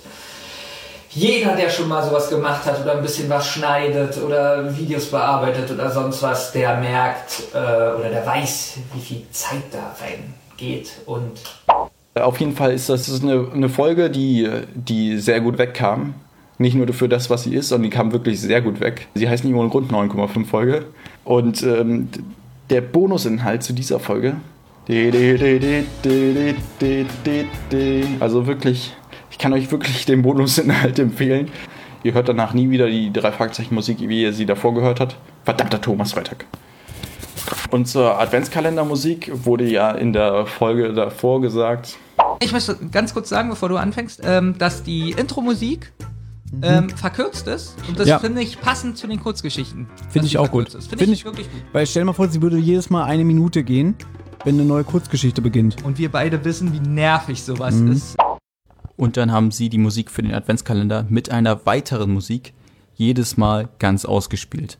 jeder, 1.09 1.55
der 1.55 1.69
schon 1.69 1.87
mal 1.87 2.03
sowas 2.03 2.29
gemacht 2.29 2.65
hat 2.65 2.81
oder 2.81 2.97
ein 2.97 3.01
bisschen 3.01 3.29
was 3.29 3.47
schneidet 3.47 4.21
oder 4.21 4.77
Videos 4.77 5.07
bearbeitet 5.07 5.71
oder 5.71 5.89
sonst 5.89 6.21
was, 6.21 6.51
der 6.51 6.77
merkt 6.77 7.43
äh, 7.53 7.57
oder 7.57 8.09
der 8.11 8.25
weiß, 8.25 8.77
wie 8.93 8.99
viel 8.99 9.23
Zeit 9.31 9.63
da 9.71 9.95
reingeht 9.99 10.91
und 11.05 11.39
Auf 12.13 12.39
jeden 12.39 12.55
Fall 12.55 12.73
ist 12.73 12.89
das 12.89 13.21
eine, 13.21 13.47
eine 13.53 13.69
Folge, 13.69 14.09
die, 14.09 14.49
die 14.75 15.17
sehr 15.17 15.39
gut 15.39 15.57
wegkam. 15.57 16.13
Nicht 16.59 16.75
nur 16.75 16.91
für 16.91 17.07
das, 17.07 17.29
was 17.29 17.43
sie 17.43 17.55
ist, 17.55 17.69
sondern 17.69 17.89
die 17.89 17.95
kam 17.95 18.11
wirklich 18.11 18.41
sehr 18.41 18.61
gut 18.61 18.79
weg. 18.79 19.07
Sie 19.13 19.29
heißt 19.29 19.43
nicht 19.43 19.53
ohne 19.53 19.69
Grund 19.69 19.91
9,5 19.91 20.45
Folge. 20.45 20.85
Und 21.23 21.61
ähm, 21.61 22.09
der 22.69 22.81
Bonusinhalt 22.81 23.63
zu 23.63 23.73
dieser 23.73 23.99
Folge. 23.99 24.35
Also 28.19 28.47
wirklich, 28.47 28.95
ich 29.31 29.37
kann 29.37 29.53
euch 29.53 29.71
wirklich 29.71 30.05
den 30.05 30.21
Bonusinhalt 30.21 30.99
empfehlen. 30.99 31.49
Ihr 32.03 32.13
hört 32.13 32.29
danach 32.29 32.53
nie 32.53 32.69
wieder 32.69 32.87
die 32.87 33.11
drei 33.11 33.31
Fragezeichen 33.31 33.75
Musik, 33.75 33.97
wie 33.99 34.21
ihr 34.21 34.33
sie 34.33 34.45
davor 34.45 34.73
gehört 34.73 34.99
habt. 34.99 35.17
Verdammter 35.43 35.81
Thomas 35.81 36.13
Freitag. 36.13 36.45
Und 37.71 37.87
zur 37.87 38.19
Adventskalendermusik 38.19 39.31
wurde 39.33 39.65
ja 39.65 39.91
in 39.91 40.13
der 40.13 40.45
Folge 40.45 40.93
davor 40.93 41.41
gesagt, 41.41 41.97
Ich 42.39 42.51
möchte 42.51 42.77
ganz 42.91 43.13
kurz 43.13 43.29
sagen, 43.29 43.49
bevor 43.49 43.69
du 43.69 43.77
anfängst, 43.77 44.21
ähm, 44.23 44.57
dass 44.57 44.83
die 44.83 45.11
Intro-Musik 45.11 45.91
ähm, 46.61 46.89
verkürzt 46.89 47.47
ist. 47.47 47.75
Und 47.87 47.99
das 47.99 48.05
Mhm. 48.05 48.09
Ja. 48.09 48.19
finde 48.19 48.41
ich 48.41 48.59
passend 48.61 48.97
zu 48.97 49.07
den 49.07 49.19
Kurzgeschichten. 49.19 49.87
Finde 50.09 50.27
ich 50.27 50.37
auch 50.37 50.49
gut. 50.51 50.69
Finde 50.71 50.87
Finde 50.87 51.03
ich 51.05 51.11
ich- 51.11 51.25
wirklich 51.25 51.51
gut. 51.51 51.61
Weil 51.73 51.85
stell 51.87 52.01
dir 52.01 52.05
mal 52.05 52.13
vor, 52.13 52.27
sie 52.29 52.41
würde 52.41 52.57
jedes 52.57 52.89
Mal 52.89 53.03
eine 53.03 53.25
Minute 53.25 53.63
gehen, 53.63 53.95
wenn 54.43 54.55
eine 54.55 54.65
neue 54.65 54.83
Kurzgeschichte 54.83 55.41
beginnt. 55.41 55.83
Und 55.83 55.97
wir 55.97 56.09
beide 56.11 56.43
wissen, 56.45 56.71
wie 56.73 56.79
nervig 56.79 57.43
sowas 57.43 57.75
Mhm. 57.75 57.91
ist. 57.91 58.17
Und 58.95 59.17
dann 59.17 59.31
haben 59.31 59.51
sie 59.51 59.69
die 59.69 59.77
Musik 59.77 60.09
für 60.09 60.23
den 60.23 60.33
Adventskalender 60.33 61.05
mit 61.09 61.29
einer 61.29 61.65
weiteren 61.65 62.11
Musik 62.11 62.53
jedes 62.95 63.37
Mal 63.37 63.69
ganz 63.77 64.05
ausgespielt. 64.05 64.79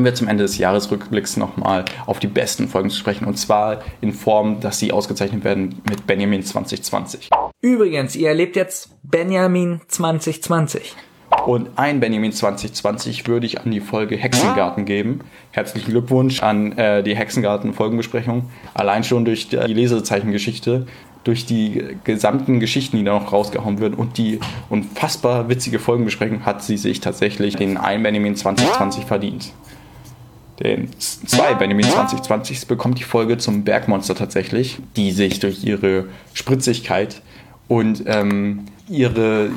Kommen 0.00 0.06
wir 0.06 0.14
zum 0.14 0.28
Ende 0.28 0.44
des 0.44 0.56
Jahresrückblicks 0.56 1.36
nochmal 1.36 1.84
auf 2.06 2.20
die 2.20 2.26
besten 2.26 2.68
Folgen 2.68 2.88
zu 2.88 2.96
sprechen. 2.96 3.26
Und 3.26 3.36
zwar 3.36 3.82
in 4.00 4.14
Form, 4.14 4.58
dass 4.58 4.78
sie 4.78 4.92
ausgezeichnet 4.92 5.44
werden 5.44 5.82
mit 5.90 6.06
Benjamin 6.06 6.42
2020. 6.42 7.28
Übrigens, 7.60 8.16
ihr 8.16 8.28
erlebt 8.28 8.56
jetzt 8.56 8.88
Benjamin 9.02 9.82
2020. 9.88 10.96
Und 11.44 11.68
ein 11.76 12.00
Benjamin 12.00 12.32
2020 12.32 13.28
würde 13.28 13.44
ich 13.44 13.60
an 13.60 13.70
die 13.70 13.80
Folge 13.80 14.16
Hexengarten 14.16 14.86
geben. 14.86 15.20
Herzlichen 15.50 15.90
Glückwunsch 15.90 16.42
an 16.42 16.72
äh, 16.78 17.02
die 17.02 17.14
Hexengarten-Folgenbesprechung. 17.14 18.48
Allein 18.72 19.04
schon 19.04 19.26
durch 19.26 19.48
die 19.48 19.56
Lesezeichengeschichte, 19.56 20.86
durch 21.24 21.44
die 21.44 21.84
gesamten 22.04 22.58
Geschichten, 22.58 22.96
die 22.96 23.04
da 23.04 23.18
noch 23.18 23.34
rausgehauen 23.34 23.80
werden 23.80 23.96
und 23.96 24.16
die 24.16 24.40
unfassbar 24.70 25.50
witzige 25.50 25.78
Folgenbesprechung 25.78 26.46
hat 26.46 26.62
sie 26.62 26.78
sich 26.78 27.00
tatsächlich 27.00 27.56
den 27.56 27.76
ein 27.76 28.02
Benjamin 28.02 28.34
2020 28.34 29.04
verdient. 29.04 29.52
Den 30.62 30.88
zwei 30.98 31.54
Benjamin 31.54 31.86
2020 31.86 32.66
bekommt 32.66 32.98
die 32.98 33.04
Folge 33.04 33.38
zum 33.38 33.64
Bergmonster 33.64 34.14
tatsächlich, 34.14 34.78
die 34.96 35.10
sich 35.12 35.40
durch 35.40 35.64
ihre 35.64 36.06
Spritzigkeit 36.34 37.22
und 37.66 38.02
ähm, 38.06 38.66
ihre, 38.88 39.50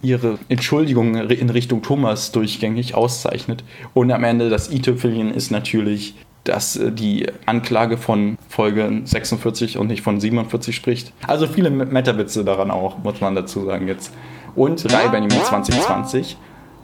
ihre 0.00 0.38
Entschuldigung 0.48 1.16
in 1.16 1.50
Richtung 1.50 1.82
Thomas 1.82 2.30
durchgängig 2.30 2.94
auszeichnet. 2.94 3.64
Und 3.94 4.12
am 4.12 4.22
Ende 4.22 4.48
das 4.48 4.70
i-Tüpfelchen 4.70 5.32
ist 5.34 5.50
natürlich, 5.50 6.14
dass 6.44 6.76
äh, 6.76 6.92
die 6.92 7.26
Anklage 7.46 7.96
von 7.96 8.38
Folge 8.48 9.02
46 9.04 9.78
und 9.78 9.88
nicht 9.88 10.02
von 10.02 10.20
47 10.20 10.76
spricht. 10.76 11.12
Also 11.26 11.48
viele 11.48 11.70
Meta-Witze 11.70 12.44
daran 12.44 12.70
auch, 12.70 12.98
muss 12.98 13.20
man 13.20 13.34
dazu 13.34 13.64
sagen 13.64 13.88
jetzt. 13.88 14.12
Und 14.54 14.84
drei 14.84 15.08
Benjamin 15.08 15.42
2020 15.42 16.36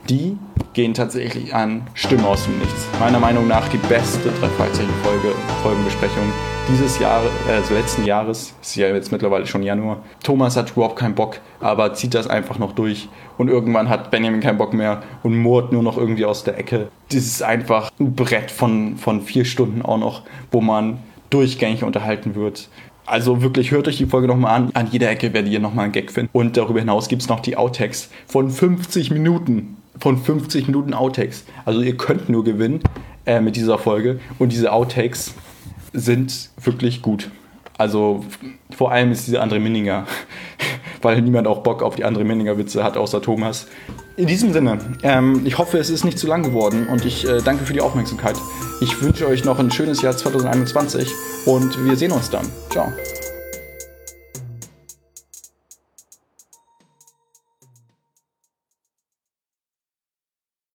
die 0.08 0.36
gehen 0.72 0.94
tatsächlich 0.94 1.54
an 1.54 1.82
Stimme 1.94 2.26
aus 2.26 2.44
dem 2.44 2.58
Nichts. 2.58 2.86
Meiner 2.98 3.18
Meinung 3.18 3.48
nach 3.48 3.68
die 3.68 3.78
beste 3.78 4.30
drei 4.40 4.48
Fragezeichen-Folge, 4.48 5.34
Folgenbesprechung 5.62 6.32
dieses 6.68 6.98
Jahres, 6.98 7.30
äh, 7.48 7.52
also 7.52 7.74
letzten 7.74 8.04
Jahres. 8.04 8.54
Ist 8.60 8.76
ja 8.76 8.88
jetzt 8.88 9.10
mittlerweile 9.10 9.46
schon 9.46 9.62
Januar. 9.62 10.02
Thomas 10.22 10.56
hat 10.56 10.72
überhaupt 10.72 10.96
keinen 10.96 11.14
Bock, 11.14 11.40
aber 11.60 11.94
zieht 11.94 12.14
das 12.14 12.28
einfach 12.28 12.58
noch 12.58 12.72
durch. 12.72 13.08
Und 13.38 13.48
irgendwann 13.48 13.88
hat 13.88 14.10
Benjamin 14.10 14.40
keinen 14.40 14.58
Bock 14.58 14.72
mehr 14.72 15.02
und 15.22 15.36
murrt 15.36 15.72
nur 15.72 15.82
noch 15.82 15.96
irgendwie 15.96 16.24
aus 16.24 16.44
der 16.44 16.58
Ecke. 16.58 16.88
Das 17.08 17.22
ist 17.22 17.42
einfach 17.42 17.90
ein 17.98 18.14
Brett 18.14 18.50
von, 18.50 18.96
von 18.96 19.22
vier 19.22 19.44
Stunden 19.44 19.82
auch 19.82 19.98
noch, 19.98 20.22
wo 20.52 20.60
man 20.60 20.98
durchgängig 21.30 21.82
unterhalten 21.82 22.34
wird. 22.34 22.68
Also 23.06 23.42
wirklich, 23.42 23.72
hört 23.72 23.88
euch 23.88 23.96
die 23.96 24.06
Folge 24.06 24.28
nochmal 24.28 24.54
an. 24.54 24.70
An 24.74 24.88
jeder 24.90 25.10
Ecke 25.10 25.32
werdet 25.32 25.50
ihr 25.50 25.58
nochmal 25.58 25.84
einen 25.84 25.92
Gag 25.92 26.12
finden. 26.12 26.30
Und 26.32 26.56
darüber 26.56 26.78
hinaus 26.78 27.08
gibt 27.08 27.22
es 27.22 27.28
noch 27.28 27.40
die 27.40 27.56
Outtakes 27.56 28.10
von 28.26 28.50
50 28.50 29.10
Minuten. 29.10 29.79
Von 30.00 30.18
50 30.18 30.66
Minuten 30.66 30.94
Outtakes. 30.94 31.44
Also 31.64 31.80
ihr 31.82 31.96
könnt 31.96 32.28
nur 32.28 32.42
gewinnen 32.42 32.80
äh, 33.26 33.40
mit 33.40 33.56
dieser 33.56 33.78
Folge. 33.78 34.20
Und 34.38 34.52
diese 34.52 34.72
Outtakes 34.72 35.34
sind 35.92 36.50
wirklich 36.62 37.02
gut. 37.02 37.30
Also 37.76 38.24
vor 38.76 38.92
allem 38.92 39.10
ist 39.10 39.26
diese 39.26 39.42
André 39.42 39.58
Minninger, 39.58 40.06
weil 41.02 41.22
niemand 41.22 41.46
auch 41.46 41.62
Bock 41.62 41.82
auf 41.82 41.96
die 41.96 42.04
André 42.04 42.24
Minninger 42.24 42.58
Witze 42.58 42.84
hat, 42.84 42.96
außer 42.96 43.22
Thomas. 43.22 43.68
In 44.16 44.26
diesem 44.26 44.52
Sinne, 44.52 44.78
ähm, 45.02 45.42
ich 45.46 45.56
hoffe, 45.56 45.78
es 45.78 45.88
ist 45.88 46.04
nicht 46.04 46.18
zu 46.18 46.26
lang 46.26 46.42
geworden 46.42 46.88
und 46.88 47.06
ich 47.06 47.26
äh, 47.26 47.38
danke 47.42 47.64
für 47.64 47.72
die 47.72 47.80
Aufmerksamkeit. 47.80 48.36
Ich 48.82 49.00
wünsche 49.00 49.26
euch 49.26 49.46
noch 49.46 49.58
ein 49.58 49.70
schönes 49.70 50.02
Jahr 50.02 50.14
2021 50.14 51.10
und 51.46 51.82
wir 51.86 51.96
sehen 51.96 52.12
uns 52.12 52.28
dann. 52.28 52.46
Ciao. 52.68 52.92